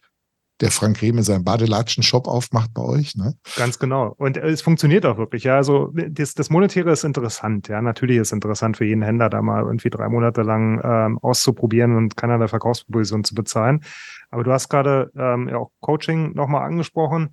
der 0.61 0.71
Frank 0.71 1.01
Rehme 1.01 1.23
seinen 1.23 1.45
Badelatschen-Shop 1.45 2.27
aufmacht 2.29 2.75
bei 2.75 2.83
euch. 2.83 3.17
Ne? 3.17 3.35
Ganz 3.57 3.79
genau. 3.79 4.15
Und 4.19 4.37
es 4.37 4.63
funktioniert 4.63 5.07
auch 5.07 5.17
wirklich. 5.17 5.45
Ja, 5.45 5.57
also 5.57 5.93
das, 5.93 6.35
das 6.35 6.51
Monetäre 6.51 6.91
ist 6.91 7.05
interessant. 7.05 7.69
Ja, 7.69 7.81
natürlich 7.81 8.17
ist 8.17 8.29
es 8.29 8.33
interessant 8.33 8.77
für 8.77 8.85
jeden 8.85 9.03
Händler, 9.03 9.31
da 9.31 9.41
mal 9.43 9.63
irgendwie 9.63 9.91
drei 9.91 10.09
Monate 10.09 10.43
lang 10.43 10.81
ähm, 10.85 11.19
auszuprobieren 11.19 11.97
und 11.97 12.17
keinerlei 12.17 12.49
Verkaufsprovision 12.49 13.25
zu 13.25 13.35
bezahlen. 13.35 13.83
Aber 14.31 14.45
du 14.45 14.53
hast 14.53 14.69
gerade 14.69 15.11
ähm, 15.17 15.49
ja 15.49 15.57
auch 15.57 15.71
Coaching 15.81 16.35
nochmal 16.35 16.67
angesprochen. 16.67 17.31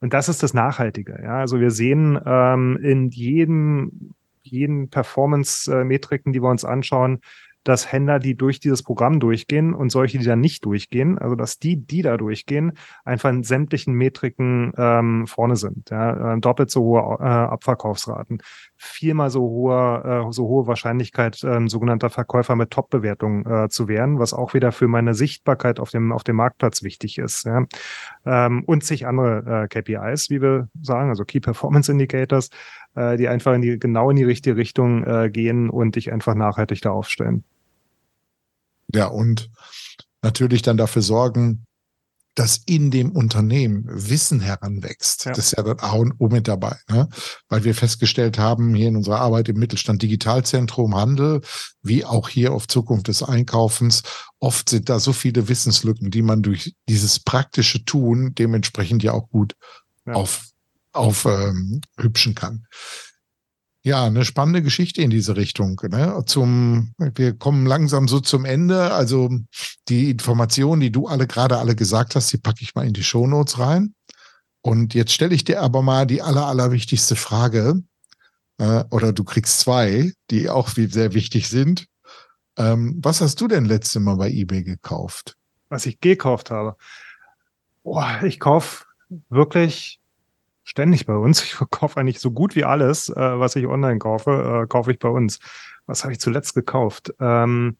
Und 0.00 0.12
das 0.12 0.28
ist 0.28 0.42
das 0.42 0.54
Nachhaltige. 0.54 1.20
Ja? 1.22 1.38
Also 1.38 1.60
wir 1.60 1.70
sehen 1.70 2.18
ähm, 2.24 2.78
in 2.82 3.10
jedem, 3.10 4.14
jeden 4.42 4.88
Performance-Metriken, 4.88 6.32
die 6.32 6.42
wir 6.42 6.50
uns 6.50 6.64
anschauen, 6.64 7.20
dass 7.64 7.90
Händler, 7.90 8.18
die 8.18 8.36
durch 8.36 8.60
dieses 8.60 8.82
Programm 8.82 9.20
durchgehen 9.20 9.74
und 9.74 9.90
solche, 9.90 10.18
die 10.18 10.24
da 10.24 10.36
nicht 10.36 10.64
durchgehen, 10.64 11.18
also 11.18 11.34
dass 11.34 11.58
die, 11.58 11.76
die 11.76 12.02
da 12.02 12.16
durchgehen, 12.16 12.72
einfach 13.04 13.30
in 13.30 13.42
sämtlichen 13.42 13.94
Metriken 13.94 14.72
ähm, 14.76 15.26
vorne 15.26 15.56
sind. 15.56 15.90
Ja? 15.90 16.34
Äh, 16.34 16.40
doppelt 16.40 16.70
so 16.70 16.82
hohe 16.82 17.18
äh, 17.20 17.24
Abverkaufsraten, 17.24 18.42
viermal 18.76 19.30
so 19.30 19.40
hohe, 19.40 20.26
äh, 20.28 20.32
so 20.32 20.46
hohe 20.46 20.66
Wahrscheinlichkeit, 20.66 21.42
äh, 21.42 21.66
sogenannter 21.66 22.10
Verkäufer 22.10 22.54
mit 22.54 22.70
Top-Bewertung 22.70 23.46
äh, 23.46 23.68
zu 23.70 23.88
werden, 23.88 24.18
was 24.18 24.34
auch 24.34 24.52
wieder 24.52 24.70
für 24.70 24.86
meine 24.86 25.14
Sichtbarkeit 25.14 25.80
auf 25.80 25.90
dem, 25.90 26.12
auf 26.12 26.22
dem 26.22 26.36
Marktplatz 26.36 26.82
wichtig 26.82 27.18
ist. 27.18 27.46
Ja? 27.46 27.64
Ähm, 28.26 28.62
und 28.66 28.84
zig 28.84 29.06
andere 29.06 29.64
äh, 29.64 29.68
KPIs, 29.68 30.28
wie 30.28 30.42
wir 30.42 30.68
sagen, 30.82 31.08
also 31.08 31.24
Key 31.24 31.40
Performance 31.40 31.90
Indicators, 31.90 32.50
äh, 32.94 33.16
die 33.16 33.28
einfach 33.28 33.54
in 33.54 33.62
die, 33.62 33.78
genau 33.78 34.10
in 34.10 34.16
die 34.16 34.24
richtige 34.24 34.56
Richtung 34.56 35.04
äh, 35.04 35.30
gehen 35.30 35.70
und 35.70 35.96
dich 35.96 36.12
einfach 36.12 36.34
nachhaltig 36.34 36.82
da 36.82 36.90
aufstellen. 36.90 37.44
Ja, 38.92 39.06
und 39.06 39.50
natürlich 40.22 40.62
dann 40.62 40.76
dafür 40.76 41.02
sorgen, 41.02 41.66
dass 42.34 42.56
in 42.66 42.90
dem 42.90 43.12
Unternehmen 43.12 43.84
Wissen 43.86 44.40
heranwächst. 44.40 45.24
Ja. 45.24 45.32
Das 45.32 45.46
ist 45.46 45.56
ja 45.56 45.62
das 45.62 45.78
A 45.82 45.92
und 45.92 46.14
O 46.18 46.28
mit 46.28 46.48
dabei. 46.48 46.76
Ne? 46.88 47.08
Weil 47.48 47.62
wir 47.62 47.74
festgestellt 47.74 48.38
haben, 48.38 48.74
hier 48.74 48.88
in 48.88 48.96
unserer 48.96 49.20
Arbeit 49.20 49.48
im 49.48 49.58
Mittelstand 49.58 50.02
Digitalzentrum 50.02 50.96
Handel, 50.96 51.42
wie 51.82 52.04
auch 52.04 52.28
hier 52.28 52.52
auf 52.52 52.66
Zukunft 52.66 53.06
des 53.08 53.22
Einkaufens, 53.22 54.02
oft 54.40 54.68
sind 54.68 54.88
da 54.88 54.98
so 54.98 55.12
viele 55.12 55.48
Wissenslücken, 55.48 56.10
die 56.10 56.22
man 56.22 56.42
durch 56.42 56.74
dieses 56.88 57.20
praktische 57.20 57.84
Tun 57.84 58.34
dementsprechend 58.34 59.04
ja 59.04 59.12
auch 59.12 59.28
gut 59.30 59.54
ja. 60.04 60.14
auf, 60.14 60.42
auf 60.92 61.26
ähm, 61.26 61.82
hübschen 61.98 62.34
kann. 62.34 62.66
Ja, 63.86 64.06
eine 64.06 64.24
spannende 64.24 64.62
Geschichte 64.62 65.02
in 65.02 65.10
diese 65.10 65.36
Richtung. 65.36 65.78
Ne? 65.90 66.22
Zum, 66.24 66.94
wir 66.96 67.36
kommen 67.36 67.66
langsam 67.66 68.08
so 68.08 68.18
zum 68.18 68.46
Ende. 68.46 68.92
Also 68.92 69.30
die 69.88 70.10
Informationen, 70.10 70.80
die 70.80 70.90
du 70.90 71.06
alle 71.06 71.26
gerade 71.26 71.58
alle 71.58 71.76
gesagt 71.76 72.14
hast, 72.14 72.32
die 72.32 72.38
packe 72.38 72.62
ich 72.62 72.74
mal 72.74 72.86
in 72.86 72.94
die 72.94 73.04
Shownotes 73.04 73.58
rein. 73.58 73.94
Und 74.62 74.94
jetzt 74.94 75.12
stelle 75.12 75.34
ich 75.34 75.44
dir 75.44 75.60
aber 75.60 75.82
mal 75.82 76.06
die 76.06 76.22
aller, 76.22 76.46
allerwichtigste 76.46 77.14
Frage. 77.14 77.82
Äh, 78.56 78.84
oder 78.90 79.12
du 79.12 79.22
kriegst 79.22 79.60
zwei, 79.60 80.14
die 80.30 80.48
auch 80.48 80.70
sehr 80.70 81.12
wichtig 81.12 81.50
sind. 81.50 81.86
Ähm, 82.56 82.98
was 83.02 83.20
hast 83.20 83.38
du 83.42 83.48
denn 83.48 83.66
letzte 83.66 84.00
Mal 84.00 84.16
bei 84.16 84.30
eBay 84.30 84.64
gekauft? 84.64 85.36
Was 85.68 85.84
ich 85.84 86.00
gekauft 86.00 86.50
habe. 86.50 86.76
Boah, 87.82 88.22
ich 88.22 88.40
kaufe 88.40 88.86
wirklich 89.28 90.00
ständig 90.64 91.06
bei 91.06 91.14
uns. 91.14 91.42
Ich 91.44 91.54
verkaufe 91.54 92.00
eigentlich 92.00 92.20
so 92.20 92.32
gut 92.32 92.56
wie 92.56 92.64
alles, 92.64 93.08
äh, 93.10 93.38
was 93.38 93.54
ich 93.56 93.66
online 93.66 93.98
kaufe, 93.98 94.62
äh, 94.64 94.66
kaufe 94.66 94.90
ich 94.90 94.98
bei 94.98 95.08
uns. 95.08 95.38
Was 95.86 96.02
habe 96.02 96.12
ich 96.12 96.20
zuletzt 96.20 96.54
gekauft? 96.54 97.14
Ähm, 97.20 97.76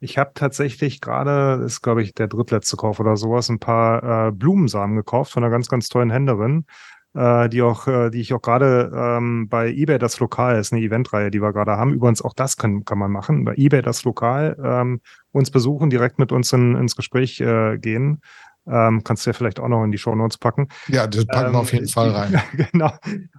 ich 0.00 0.18
habe 0.18 0.32
tatsächlich 0.34 1.00
gerade, 1.00 1.62
ist 1.64 1.80
glaube 1.80 2.02
ich 2.02 2.12
der 2.12 2.28
drittletzte 2.28 2.76
Kauf 2.76 3.00
oder 3.00 3.16
sowas, 3.16 3.48
ein 3.48 3.58
paar 3.58 4.28
äh, 4.28 4.32
Blumensamen 4.32 4.96
gekauft 4.96 5.32
von 5.32 5.42
einer 5.42 5.50
ganz, 5.50 5.68
ganz 5.68 5.88
tollen 5.88 6.10
Händlerin, 6.10 6.66
äh, 7.14 7.48
die 7.48 7.62
auch, 7.62 7.86
äh, 7.86 8.10
die 8.10 8.20
ich 8.20 8.34
auch 8.34 8.42
gerade 8.42 8.92
ähm, 8.94 9.48
bei 9.48 9.70
eBay 9.70 9.98
das 9.98 10.20
Lokal 10.20 10.58
ist 10.58 10.72
eine 10.72 10.82
Eventreihe, 10.82 11.30
die 11.30 11.40
wir 11.40 11.52
gerade 11.52 11.76
haben. 11.78 11.94
Übrigens 11.94 12.20
auch 12.20 12.34
das 12.34 12.56
kann, 12.58 12.84
kann 12.84 12.98
man 12.98 13.10
machen. 13.10 13.44
Bei 13.44 13.54
eBay 13.56 13.80
das 13.80 14.04
Lokal 14.04 14.56
ähm, 14.62 15.00
uns 15.32 15.50
besuchen, 15.50 15.88
direkt 15.88 16.18
mit 16.18 16.30
uns 16.30 16.52
in, 16.52 16.76
ins 16.76 16.94
Gespräch 16.94 17.40
äh, 17.40 17.78
gehen. 17.78 18.20
Ähm, 18.68 19.02
kannst 19.04 19.24
du 19.24 19.30
ja 19.30 19.34
vielleicht 19.34 19.60
auch 19.60 19.68
noch 19.68 19.84
in 19.84 19.92
die 19.92 19.98
Show 19.98 20.14
Notes 20.14 20.38
packen. 20.38 20.68
Ja, 20.88 21.06
das 21.06 21.26
packen 21.26 21.48
ähm, 21.48 21.52
wir 21.52 21.58
auf 21.60 21.72
jeden 21.72 21.88
Fall 21.88 22.10
rein. 22.10 22.40
genau. 22.72 22.92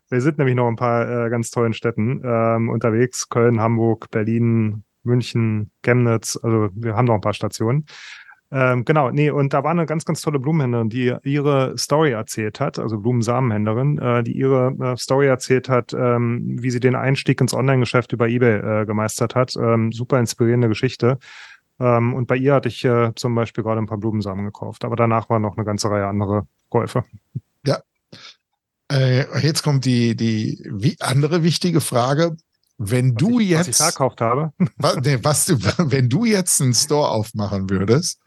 Wir 0.10 0.22
sind 0.22 0.38
nämlich 0.38 0.56
noch 0.56 0.68
ein 0.68 0.76
paar 0.76 1.26
äh, 1.26 1.30
ganz 1.30 1.52
tollen 1.52 1.74
Städten 1.74 2.22
ähm, 2.24 2.70
unterwegs. 2.70 3.30
Köln, 3.30 3.60
Hamburg, 3.60 4.10
Berlin, 4.12 4.84
München, 5.04 5.72
Chemnitz. 5.84 6.40
Also 6.42 6.70
wir 6.74 6.96
haben 6.96 7.06
noch 7.06 7.16
ein 7.16 7.22
paar 7.22 7.34
Stationen. 7.34 7.86
Ähm, 8.50 8.86
genau, 8.86 9.12
nee, 9.12 9.30
und 9.30 9.54
da 9.54 9.64
war 9.64 9.72
eine 9.72 9.86
ganz, 9.86 10.06
ganz 10.06 10.22
tolle 10.22 10.40
Blumenhändlerin, 10.40 10.90
die 10.90 11.14
ihre 11.24 11.78
Story 11.78 12.12
erzählt 12.12 12.62
hat, 12.62 12.80
also 12.80 12.98
Blumensamenhändlerin, 12.98 13.98
äh, 13.98 14.24
die 14.24 14.38
ihre 14.38 14.74
äh, 14.80 14.96
Story 14.96 15.28
erzählt 15.28 15.68
hat, 15.68 15.94
ähm, 15.94 16.56
wie 16.62 16.70
sie 16.70 16.80
den 16.80 16.96
Einstieg 16.96 17.42
ins 17.42 17.54
Online-Geschäft 17.54 18.14
über 18.14 18.30
Ebay 18.30 18.84
äh, 18.84 18.86
gemeistert 18.86 19.36
hat. 19.36 19.56
Ähm, 19.58 19.92
super 19.92 20.18
inspirierende 20.20 20.70
Geschichte. 20.70 21.18
Ähm, 21.80 22.14
und 22.14 22.28
bei 22.28 22.36
ihr 22.36 22.54
hatte 22.54 22.70
ich 22.70 22.84
äh, 22.86 23.14
zum 23.16 23.36
Beispiel 23.36 23.64
gerade 23.64 23.80
ein 23.80 23.88
paar 23.88 23.98
Blumensamen 23.98 24.46
gekauft. 24.46 24.86
Aber 24.86 24.96
danach 24.96 25.30
waren 25.30 25.42
noch 25.42 25.58
eine 25.58 25.66
ganze 25.66 25.90
Reihe 25.90 26.08
andere 26.08 26.48
Käufe. 26.70 27.04
Ja. 27.66 27.80
Äh, 28.92 29.42
jetzt 29.46 29.64
kommt 29.64 29.86
die, 29.86 30.16
die 30.16 30.98
andere 31.00 31.44
wichtige 31.44 31.82
Frage. 31.82 32.38
Wenn 32.78 33.12
was 33.12 33.18
du 33.18 33.40
ich, 33.40 33.50
jetzt. 33.50 33.68
Was 33.68 33.80
ich 33.80 33.86
verkauft 33.86 34.22
habe. 34.22 34.54
Was, 34.78 34.98
nee, 34.98 35.20
was 35.22 35.46
du, 35.46 35.58
wenn 35.78 36.10
du 36.10 36.26
jetzt 36.26 36.62
einen 36.62 36.74
Store 36.74 37.10
aufmachen 37.10 37.70
würdest, 37.70 38.20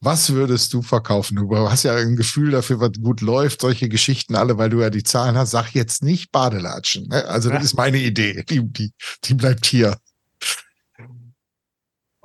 was 0.00 0.30
würdest 0.32 0.72
du 0.74 0.82
verkaufen? 0.82 1.36
Du 1.36 1.56
hast 1.56 1.84
ja 1.84 1.94
ein 1.94 2.16
Gefühl 2.16 2.50
dafür, 2.50 2.78
was 2.78 2.92
gut 3.02 3.22
läuft, 3.22 3.62
solche 3.62 3.88
Geschichten 3.88 4.34
alle, 4.34 4.58
weil 4.58 4.68
du 4.68 4.82
ja 4.82 4.90
die 4.90 5.02
Zahlen 5.02 5.36
hast. 5.36 5.52
Sag 5.52 5.70
jetzt 5.74 6.02
nicht 6.02 6.30
Badelatschen. 6.30 7.08
Ne? 7.08 7.24
Also, 7.26 7.48
das 7.48 7.58
ja. 7.58 7.64
ist 7.64 7.76
meine 7.76 7.98
Idee. 7.98 8.44
Die, 8.48 8.60
die, 8.70 8.92
die 9.24 9.34
bleibt 9.34 9.64
hier. 9.64 9.96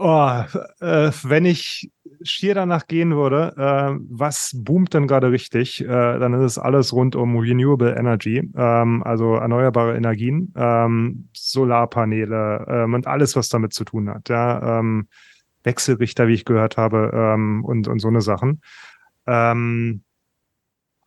Oh, 0.01 0.31
äh, 0.79 1.11
wenn 1.23 1.43
ich 1.43 1.91
schier 2.23 2.55
danach 2.55 2.87
gehen 2.87 3.13
würde, 3.17 3.53
äh, 3.57 3.99
was 4.09 4.55
boomt 4.55 4.93
denn 4.93 5.07
gerade 5.07 5.29
richtig, 5.29 5.81
äh, 5.81 5.87
dann 5.87 6.33
ist 6.35 6.43
es 6.53 6.57
alles 6.57 6.93
rund 6.93 7.17
um 7.17 7.35
Renewable 7.37 7.97
Energy, 7.97 8.49
ähm, 8.55 9.03
also 9.03 9.35
erneuerbare 9.35 9.97
Energien, 9.97 10.53
ähm, 10.55 11.27
Solarpaneele 11.33 12.65
ähm, 12.69 12.93
und 12.93 13.07
alles, 13.07 13.35
was 13.35 13.49
damit 13.49 13.73
zu 13.73 13.83
tun 13.83 14.09
hat. 14.09 14.29
Ja, 14.29 14.79
ähm, 14.79 15.09
Wechselrichter, 15.63 16.29
wie 16.29 16.35
ich 16.35 16.45
gehört 16.45 16.77
habe, 16.77 17.11
ähm, 17.13 17.65
und, 17.65 17.89
und 17.89 17.99
so 17.99 18.07
eine 18.07 18.21
Sachen. 18.21 18.61
Ähm, 19.27 20.03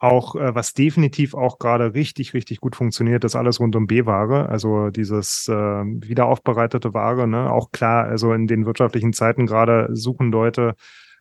auch, 0.02 0.34
äh, 0.34 0.54
was 0.54 0.74
definitiv 0.74 1.34
auch 1.34 1.58
gerade 1.58 1.94
richtig, 1.94 2.34
richtig 2.34 2.60
gut 2.60 2.74
funktioniert, 2.74 3.22
ist 3.24 3.36
alles 3.36 3.60
rund 3.60 3.76
um 3.76 3.86
B-Ware, 3.86 4.48
also 4.48 4.90
dieses 4.90 5.48
äh, 5.48 5.52
wiederaufbereitete 5.54 6.92
Ware. 6.92 7.28
Ne? 7.28 7.50
Auch 7.50 7.70
klar, 7.70 8.04
also 8.04 8.32
in 8.32 8.48
den 8.48 8.66
wirtschaftlichen 8.66 9.12
Zeiten 9.12 9.46
gerade 9.46 9.88
suchen 9.92 10.32
Leute 10.32 10.74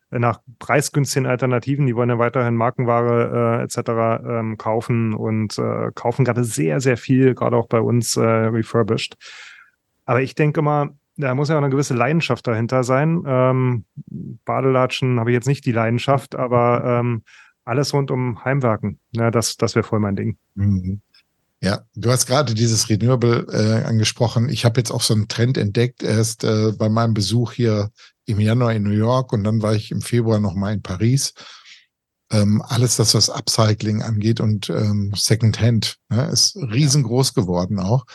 nach 0.10 0.40
preisgünstigen 0.60 1.26
Alternativen, 1.26 1.86
die 1.86 1.96
wollen 1.96 2.10
ja 2.10 2.20
weiterhin 2.20 2.56
Markenware 2.56 3.60
äh, 3.60 3.64
etc. 3.64 4.28
Ähm, 4.28 4.58
kaufen 4.58 5.14
und 5.14 5.58
äh, 5.58 5.92
kaufen 5.94 6.26
gerade 6.26 6.44
sehr, 6.44 6.82
sehr 6.82 6.98
viel, 6.98 7.34
gerade 7.34 7.56
auch 7.56 7.68
bei 7.68 7.80
uns 7.80 8.18
äh, 8.18 8.22
refurbished. 8.22 9.16
Aber 10.06 10.22
ich 10.22 10.36
denke 10.36 10.62
mal, 10.62 10.90
da 11.18 11.34
muss 11.36 11.50
ja 11.50 11.56
auch 11.56 11.62
eine 11.62 11.70
gewisse 11.70 11.94
Leidenschaft 11.94 12.46
dahinter 12.48 12.84
sein. 12.84 13.24
Ähm, 13.26 13.86
Badelatschen 14.44 15.20
habe 15.20 15.30
ich 15.30 15.36
jetzt 15.36 15.48
nicht 15.48 15.66
die 15.66 15.72
Leidenschaft, 15.72 16.36
aber 16.36 16.84
ähm, 16.84 17.24
alles 17.66 17.94
rund 17.94 18.12
um 18.12 18.44
Heimwerken. 18.44 19.00
Ja, 19.12 19.32
das, 19.32 19.58
das 19.58 19.76
wäre 19.76 19.84
voll 19.84 20.00
mein 20.00 20.16
Ding. 20.16 20.38
Mhm. 20.56 21.02
Ja, 21.64 21.86
du 21.94 22.10
hast 22.10 22.26
gerade 22.26 22.56
dieses 22.56 22.90
Renewable 22.90 23.46
äh, 23.52 23.84
angesprochen. 23.86 24.50
Ich 24.50 24.66
habe 24.66 24.80
jetzt 24.80 24.90
auch 24.90 25.04
so 25.04 25.14
einen 25.14 25.28
Trend 25.28 25.58
entdeckt, 25.58 26.02
erst 26.02 26.44
äh, 26.44 26.72
bei 26.72 26.90
meinem 26.90 27.14
Besuch 27.14 27.52
hier 27.54 27.92
im 28.26 28.40
Januar 28.40 28.74
in 28.74 28.82
New 28.82 28.90
York 28.90 29.32
und 29.32 29.44
dann 29.44 29.62
war 29.62 29.76
ich 29.76 29.92
im 29.92 30.02
Februar 30.02 30.40
nochmal 30.40 30.74
in 30.74 30.82
Paris. 30.82 31.34
Ähm, 32.32 32.64
alles 32.66 32.96
das, 32.96 33.14
was 33.14 33.30
Upcycling 33.30 34.02
angeht 34.02 34.40
und 34.40 34.70
ähm, 34.72 35.12
Secondhand, 35.16 35.98
ne, 36.10 36.30
ist 36.32 36.56
riesengroß 36.56 37.36
geworden 37.36 37.78
auch. 37.78 38.06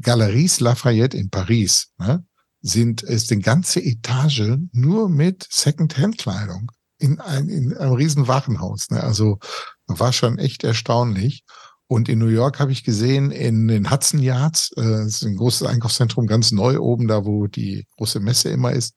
Galeries 0.00 0.60
Lafayette 0.60 1.16
in 1.16 1.28
Paris 1.28 1.92
ne, 1.98 2.24
sind, 2.62 3.02
ist 3.02 3.30
eine 3.30 3.42
ganze 3.42 3.80
Etage 3.80 4.58
nur 4.72 5.10
mit 5.10 5.46
Secondhand-Kleidung 5.50 6.70
in, 6.98 7.20
ein, 7.20 7.48
in 7.48 7.76
einem 7.76 7.92
riesen 7.92 8.28
Warenhaus. 8.28 8.90
Ne? 8.90 9.02
Also 9.02 9.38
war 9.86 10.12
schon 10.12 10.38
echt 10.38 10.64
erstaunlich. 10.64 11.44
Und 11.86 12.08
in 12.08 12.18
New 12.18 12.28
York 12.28 12.60
habe 12.60 12.72
ich 12.72 12.82
gesehen, 12.82 13.30
in 13.30 13.68
den 13.68 13.90
Hudson 13.90 14.20
Yards, 14.20 14.72
äh, 14.76 14.82
das 14.82 15.06
ist 15.06 15.24
ein 15.24 15.36
großes 15.36 15.66
Einkaufszentrum, 15.66 16.26
ganz 16.26 16.50
neu 16.50 16.78
oben, 16.78 17.08
da 17.08 17.24
wo 17.24 17.46
die 17.46 17.86
große 17.96 18.20
Messe 18.20 18.48
immer 18.48 18.72
ist. 18.72 18.94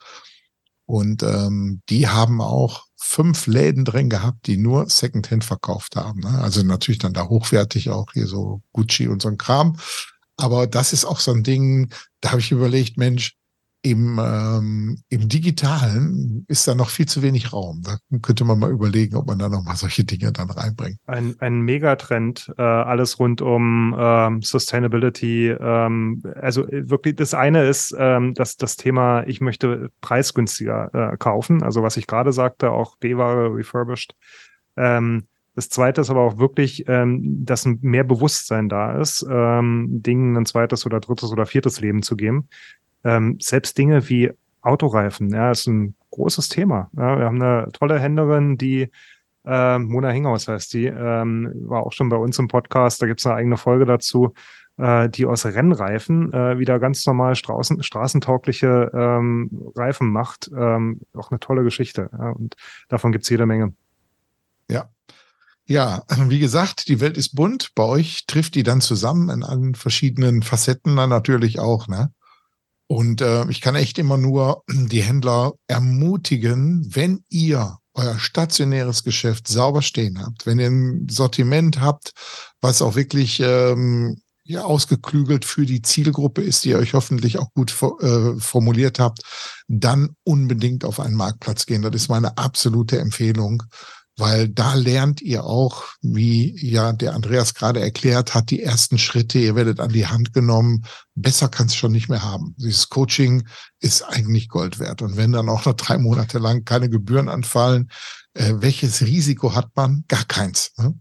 Und 0.86 1.22
ähm, 1.22 1.82
die 1.90 2.08
haben 2.08 2.40
auch 2.40 2.86
fünf 2.96 3.46
Läden 3.46 3.84
drin 3.84 4.10
gehabt, 4.10 4.48
die 4.48 4.58
nur 4.58 4.90
Secondhand 4.90 5.44
verkauft 5.44 5.98
haben. 5.98 6.22
Ne? 6.22 6.40
Also 6.42 6.64
natürlich 6.64 7.00
dann 7.00 7.14
da 7.14 7.28
hochwertig 7.28 7.90
auch 7.90 8.08
hier 8.14 8.26
so 8.26 8.62
Gucci 8.72 9.08
und 9.08 9.22
so 9.22 9.28
ein 9.28 9.38
Kram. 9.38 9.78
Aber 10.38 10.66
das 10.66 10.94
ist 10.94 11.04
auch 11.04 11.20
so 11.20 11.34
ein 11.34 11.44
Ding, 11.44 11.92
da 12.22 12.32
habe 12.32 12.40
ich 12.40 12.52
überlegt, 12.52 12.98
Mensch, 12.98 13.36
im, 13.84 14.20
ähm, 14.22 14.98
im 15.10 15.30
Digitalen 15.30 16.46
ist 16.48 16.68
da 16.68 16.76
noch 16.76 16.90
viel 16.90 17.08
zu 17.08 17.22
wenig 17.22 17.54
Raum. 17.54 17.84
Da 17.84 17.98
könnte 18.22 18.44
man 18.44 18.60
mal 18.60 18.72
überlegen, 18.72 19.16
ob 19.16 19.28
man 19.28 19.40
da 19.40 19.48
noch 19.50 19.64
mal 19.64 19.76
solche 19.76 20.04
Dinge 20.04 20.32
dann 20.32 20.50
reinbringt. 20.50 20.98
Ein, 21.06 21.36
ein 21.40 21.62
Megatrend, 21.62 22.54
äh, 22.58 22.62
alles 22.62 23.20
rund 23.20 23.42
um 23.42 23.96
ähm, 23.98 24.42
Sustainability. 24.42 25.50
Ähm, 25.50 26.22
also 26.36 26.68
äh, 26.68 26.90
wirklich, 26.90 27.16
das 27.16 27.34
eine 27.34 27.64
ist 27.66 27.96
ähm, 27.98 28.34
dass 28.34 28.58
das 28.58 28.76
Thema, 28.76 29.24
ich 29.28 29.42
möchte 29.42 29.90
preisgünstiger 30.02 31.14
äh, 31.14 31.18
kaufen. 31.18 31.64
Also 31.64 31.84
was 31.84 31.98
ich 31.98 32.08
gerade 32.08 32.34
sagte, 32.34 32.72
auch 32.72 32.98
B-Ware 32.98 33.56
refurbished. 33.56 34.16
Ähm, 34.76 35.28
Das 35.56 35.70
zweite 35.70 36.02
ist 36.02 36.12
aber 36.12 36.22
auch 36.22 36.38
wirklich, 36.38 36.86
ähm, 36.88 37.44
dass 37.44 37.66
mehr 37.66 38.04
Bewusstsein 38.04 38.70
da 38.70 39.00
ist, 39.02 39.26
ähm, 39.28 39.88
Dingen 40.04 40.38
ein 40.38 40.46
zweites 40.46 40.86
oder 40.86 41.00
drittes 41.00 41.32
oder 41.32 41.48
viertes 41.48 41.80
Leben 41.80 42.04
zu 42.04 42.16
geben. 42.16 42.48
Ähm, 43.08 43.38
selbst 43.40 43.78
Dinge 43.78 44.10
wie 44.10 44.32
Autoreifen, 44.62 45.30
ja, 45.30 45.52
ist 45.52 45.68
ein 45.68 45.96
großes 46.12 46.50
Thema. 46.50 46.90
Ja, 46.98 47.18
wir 47.18 47.26
haben 47.26 47.42
eine 47.42 47.70
tolle 47.72 48.00
Händlerin, 48.00 48.58
die 48.58 48.92
äh, 49.46 49.80
Mona 49.80 50.10
Hinghaus 50.10 50.48
heißt 50.48 50.74
die, 50.74 50.88
ähm, 50.88 51.52
war 51.68 51.86
auch 51.86 51.94
schon 51.94 52.10
bei 52.10 52.18
uns 52.18 52.38
im 52.38 52.50
Podcast, 52.50 53.02
da 53.02 53.08
gibt 53.08 53.22
es 53.22 53.26
eine 53.26 53.36
eigene 53.36 53.58
Folge 53.58 53.86
dazu, 53.86 54.34
äh, 54.78 55.10
die 55.10 55.26
aus 55.26 55.46
Rennreifen 55.46 56.34
äh, 56.34 56.60
wieder 56.60 56.80
ganz 56.80 57.06
normal 57.06 57.36
Straßen, 57.36 57.82
straßentaugliche 57.82 58.92
ähm, 58.94 59.72
Reifen 59.76 60.12
macht. 60.12 60.52
Ähm, 60.56 61.02
auch 61.16 61.32
eine 61.32 61.40
tolle 61.40 61.64
Geschichte. 61.64 62.10
Ja, 62.12 62.32
und 62.32 62.56
davon 62.90 63.12
gibt 63.12 63.24
es 63.24 63.30
jede 63.30 63.46
Menge. 63.46 63.74
Ja. 64.70 64.90
Ja, 65.66 66.04
wie 66.28 66.40
gesagt, 66.40 66.88
die 66.88 67.02
Welt 67.02 67.18
ist 67.18 67.36
bunt. 67.36 67.74
Bei 67.76 67.84
euch 67.84 68.26
trifft 68.28 68.56
die 68.56 68.64
dann 68.64 68.80
zusammen 68.82 69.30
in 69.30 69.44
allen 69.44 69.76
verschiedenen 69.76 70.42
Facetten 70.42 70.96
dann 70.96 71.10
natürlich 71.10 71.60
auch, 71.60 71.88
ne? 71.88 72.12
Und 72.88 73.22
äh, 73.22 73.50
ich 73.50 73.62
kann 73.62 73.76
echt 73.76 73.98
immer 73.98 74.18
nur 74.18 74.64
die 74.70 75.02
Händler 75.02 75.54
ermutigen, 75.68 76.88
wenn 76.96 77.24
ihr 77.30 77.78
euer 77.94 78.20
stationäres 78.20 79.04
Geschäft 79.04 79.48
sauber 79.48 79.82
stehen 79.82 80.22
habt, 80.22 80.46
wenn 80.46 80.60
ihr 80.60 80.68
ein 80.68 81.08
Sortiment 81.10 81.82
habt, 81.82 82.12
was 82.62 82.82
auch 82.82 82.96
wirklich 82.96 83.40
ähm, 83.40 84.18
ja, 84.44 84.64
ausgeklügelt 84.64 85.44
für 85.44 85.66
die 85.66 85.82
Zielgruppe 85.82 86.42
ist, 86.42 86.64
die 86.64 86.70
ihr 86.70 86.78
euch 86.78 86.94
hoffentlich 86.94 87.38
auch 87.38 87.52
gut 87.54 87.76
äh, 88.02 88.40
formuliert 88.40 89.00
habt, 89.00 89.22
dann 89.68 90.16
unbedingt 90.24 90.86
auf 90.86 91.00
einen 91.00 91.16
Marktplatz 91.16 91.66
gehen. 91.66 91.82
Das 91.82 91.94
ist 91.96 92.08
meine 92.08 92.38
absolute 92.38 93.00
Empfehlung 93.00 93.64
weil 94.18 94.50
da 94.50 94.74
lernt 94.74 95.22
ihr 95.22 95.44
auch, 95.44 95.84
wie 96.02 96.56
ja 96.60 96.92
der 96.92 97.14
Andreas 97.14 97.54
gerade 97.54 97.80
erklärt 97.80 98.34
hat, 98.34 98.50
die 98.50 98.64
ersten 98.64 98.98
Schritte, 98.98 99.38
ihr 99.38 99.56
werdet 99.56 99.80
an 99.80 99.90
die 99.90 100.08
Hand 100.08 100.34
genommen. 100.34 100.84
Besser 101.14 101.50
kann 101.50 101.68
es 101.68 101.76
schon 101.76 101.92
nicht 101.92 102.10
mehr 102.10 102.24
haben. 102.24 102.56
Dieses 102.58 102.90
Coaching 102.90 103.48
ist 103.80 104.02
eigentlich 104.02 104.50
Gold 104.50 104.80
wert. 104.80 105.04
Und 105.04 105.18
wenn 105.18 105.32
dann 105.32 105.50
auch 105.50 105.66
noch 105.66 105.76
drei 105.76 106.00
Monate 106.00 106.40
lang 106.40 106.66
keine 106.66 106.90
Gebühren 106.90 107.30
anfallen, 107.30 107.92
äh, 108.34 108.54
welches 108.58 109.02
Risiko 109.02 109.54
hat 109.54 109.70
man? 109.76 110.04
Gar 110.08 110.26
keins. 110.26 110.72
Ne? 110.78 111.00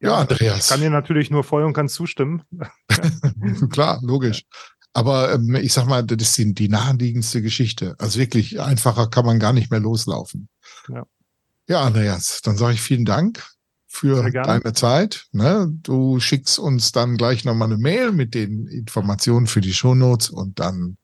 Ja, 0.00 0.16
Andreas. 0.18 0.64
Ich 0.64 0.68
kann 0.68 0.80
dir 0.80 0.90
natürlich 0.90 1.30
nur 1.30 1.44
voll 1.44 1.62
und 1.62 1.72
ganz 1.72 1.94
zustimmen. 1.94 2.42
Klar, 3.70 4.00
logisch. 4.02 4.44
Aber 4.92 5.32
ähm, 5.32 5.54
ich 5.54 5.72
sag 5.72 5.86
mal, 5.86 6.02
das 6.02 6.30
ist 6.30 6.38
die, 6.38 6.52
die 6.54 6.68
naheliegendste 6.68 7.42
Geschichte. 7.42 7.94
Also 7.98 8.18
wirklich 8.18 8.60
einfacher 8.60 9.08
kann 9.08 9.24
man 9.24 9.38
gar 9.38 9.52
nicht 9.52 9.70
mehr 9.70 9.80
loslaufen. 9.80 10.48
Ja. 10.88 11.06
Ja, 11.68 11.82
Andreas, 11.82 12.40
dann 12.42 12.56
sage 12.56 12.74
ich 12.74 12.80
vielen 12.80 13.04
Dank 13.04 13.44
für 13.86 14.30
deine 14.30 14.72
Zeit. 14.72 15.26
Ne? 15.32 15.68
Du 15.82 16.18
schickst 16.18 16.58
uns 16.58 16.92
dann 16.92 17.16
gleich 17.16 17.44
nochmal 17.44 17.68
eine 17.68 17.78
Mail 17.78 18.12
mit 18.12 18.34
den 18.34 18.66
Informationen 18.66 19.46
für 19.46 19.60
die 19.60 19.74
Shownotes 19.74 20.30
und 20.30 20.60
dann 20.60 20.96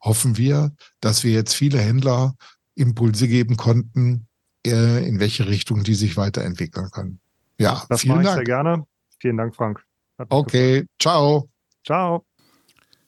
hoffen 0.00 0.36
wir, 0.36 0.72
dass 1.00 1.22
wir 1.22 1.32
jetzt 1.32 1.54
viele 1.54 1.78
Händler 1.78 2.34
Impulse 2.74 3.28
geben 3.28 3.56
konnten, 3.56 4.26
äh, 4.66 5.06
in 5.06 5.20
welche 5.20 5.46
Richtung 5.46 5.84
die 5.84 5.94
sich 5.94 6.16
weiterentwickeln 6.16 6.90
können. 6.90 7.20
Ja, 7.58 7.84
das 7.88 8.00
vielen 8.00 8.16
mache 8.16 8.22
ich 8.22 8.26
Dank. 8.26 8.38
sehr 8.38 8.44
gerne. 8.44 8.84
Vielen 9.20 9.36
Dank, 9.36 9.54
Frank. 9.54 9.84
Okay, 10.28 10.86
ciao. 10.98 11.50
Ciao. 11.84 12.24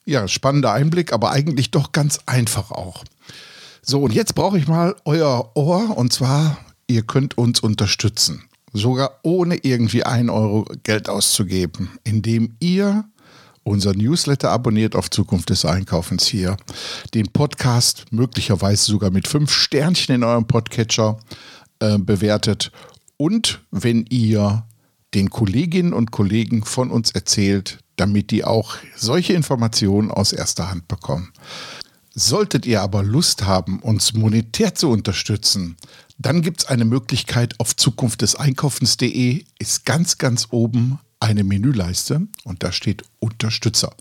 Ja, 0.04 0.28
spannender 0.28 0.72
Einblick, 0.72 1.12
aber 1.12 1.30
eigentlich 1.30 1.70
doch 1.70 1.92
ganz 1.92 2.20
einfach 2.26 2.70
auch. 2.70 3.04
So, 3.82 4.02
und 4.02 4.12
jetzt 4.12 4.34
brauche 4.34 4.58
ich 4.58 4.68
mal 4.68 4.94
euer 5.04 5.52
Ohr 5.56 5.96
und 5.96 6.12
zwar 6.12 6.58
ihr 6.92 7.02
könnt 7.02 7.38
uns 7.38 7.60
unterstützen, 7.60 8.44
sogar 8.72 9.18
ohne 9.22 9.56
irgendwie 9.56 10.04
ein 10.04 10.28
Euro 10.28 10.66
Geld 10.82 11.08
auszugeben, 11.08 11.90
indem 12.04 12.54
ihr 12.60 13.04
unser 13.64 13.94
Newsletter 13.94 14.50
abonniert 14.50 14.94
auf 14.94 15.08
Zukunft 15.10 15.50
des 15.50 15.64
Einkaufens 15.64 16.26
hier, 16.26 16.56
den 17.14 17.28
Podcast 17.28 18.06
möglicherweise 18.10 18.84
sogar 18.84 19.10
mit 19.10 19.28
fünf 19.28 19.52
Sternchen 19.52 20.16
in 20.16 20.24
eurem 20.24 20.46
Podcatcher 20.46 21.18
äh, 21.78 21.98
bewertet 21.98 22.72
und 23.16 23.60
wenn 23.70 24.04
ihr 24.10 24.64
den 25.14 25.30
Kolleginnen 25.30 25.92
und 25.92 26.10
Kollegen 26.10 26.64
von 26.64 26.90
uns 26.90 27.10
erzählt, 27.12 27.78
damit 27.96 28.30
die 28.30 28.44
auch 28.44 28.76
solche 28.96 29.34
Informationen 29.34 30.10
aus 30.10 30.32
erster 30.32 30.70
Hand 30.70 30.88
bekommen. 30.88 31.32
Solltet 32.14 32.66
ihr 32.66 32.82
aber 32.82 33.02
Lust 33.02 33.44
haben, 33.44 33.78
uns 33.80 34.12
monetär 34.12 34.74
zu 34.74 34.90
unterstützen, 34.90 35.76
dann 36.26 36.42
gibt 36.42 36.62
es 36.62 36.66
eine 36.66 36.84
Möglichkeit 36.84 37.58
auf 37.58 37.76
Zukunft 37.76 38.22
des 38.22 38.36
Einkaufens.de, 38.36 39.44
ist 39.58 39.84
ganz, 39.84 40.18
ganz 40.18 40.48
oben 40.50 40.98
eine 41.20 41.44
Menüleiste 41.44 42.26
und 42.44 42.62
da 42.62 42.72
steht 42.72 43.04
Unterstützer. 43.20 43.94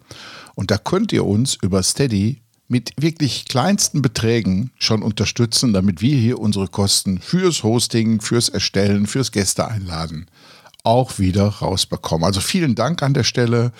Und 0.56 0.72
da 0.72 0.78
könnt 0.78 1.14
ihr 1.14 1.26
uns 1.26 1.56
über 1.62 1.84
Steady 1.84 2.42
mit 2.68 2.94
wirklich 2.98 3.46
kleinsten 3.46 4.02
Beträgen 4.02 4.72
schon 4.80 5.04
unterstützen, 5.04 5.74
damit 5.74 6.02
wir 6.02 6.18
hier 6.18 6.40
unsere 6.40 6.68
Kosten 6.68 7.20
fürs 7.20 7.64
Hosting, 7.64 8.22
fürs 8.22 8.50
Erstellen, 8.50 9.08
fürs 9.08 9.32
Gäste 9.32 9.68
einladen 9.68 10.28
auch 10.84 11.20
wieder 11.20 11.48
rausbekommen. 11.48 12.26
Also 12.26 12.42
vielen 12.42 12.76
Dank 12.76 13.04
an 13.04 13.14
der 13.14 13.24
Stelle. 13.24 13.72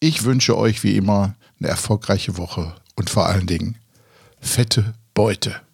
Ich 0.00 0.24
wünsche 0.24 0.56
euch 0.56 0.82
wie 0.82 0.96
immer 0.96 1.34
eine 1.58 1.68
erfolgreiche 1.68 2.36
Woche 2.36 2.74
und 2.96 3.10
vor 3.10 3.26
allen 3.26 3.46
Dingen 3.46 3.76
fette 4.40 4.94
Beute. 5.14 5.65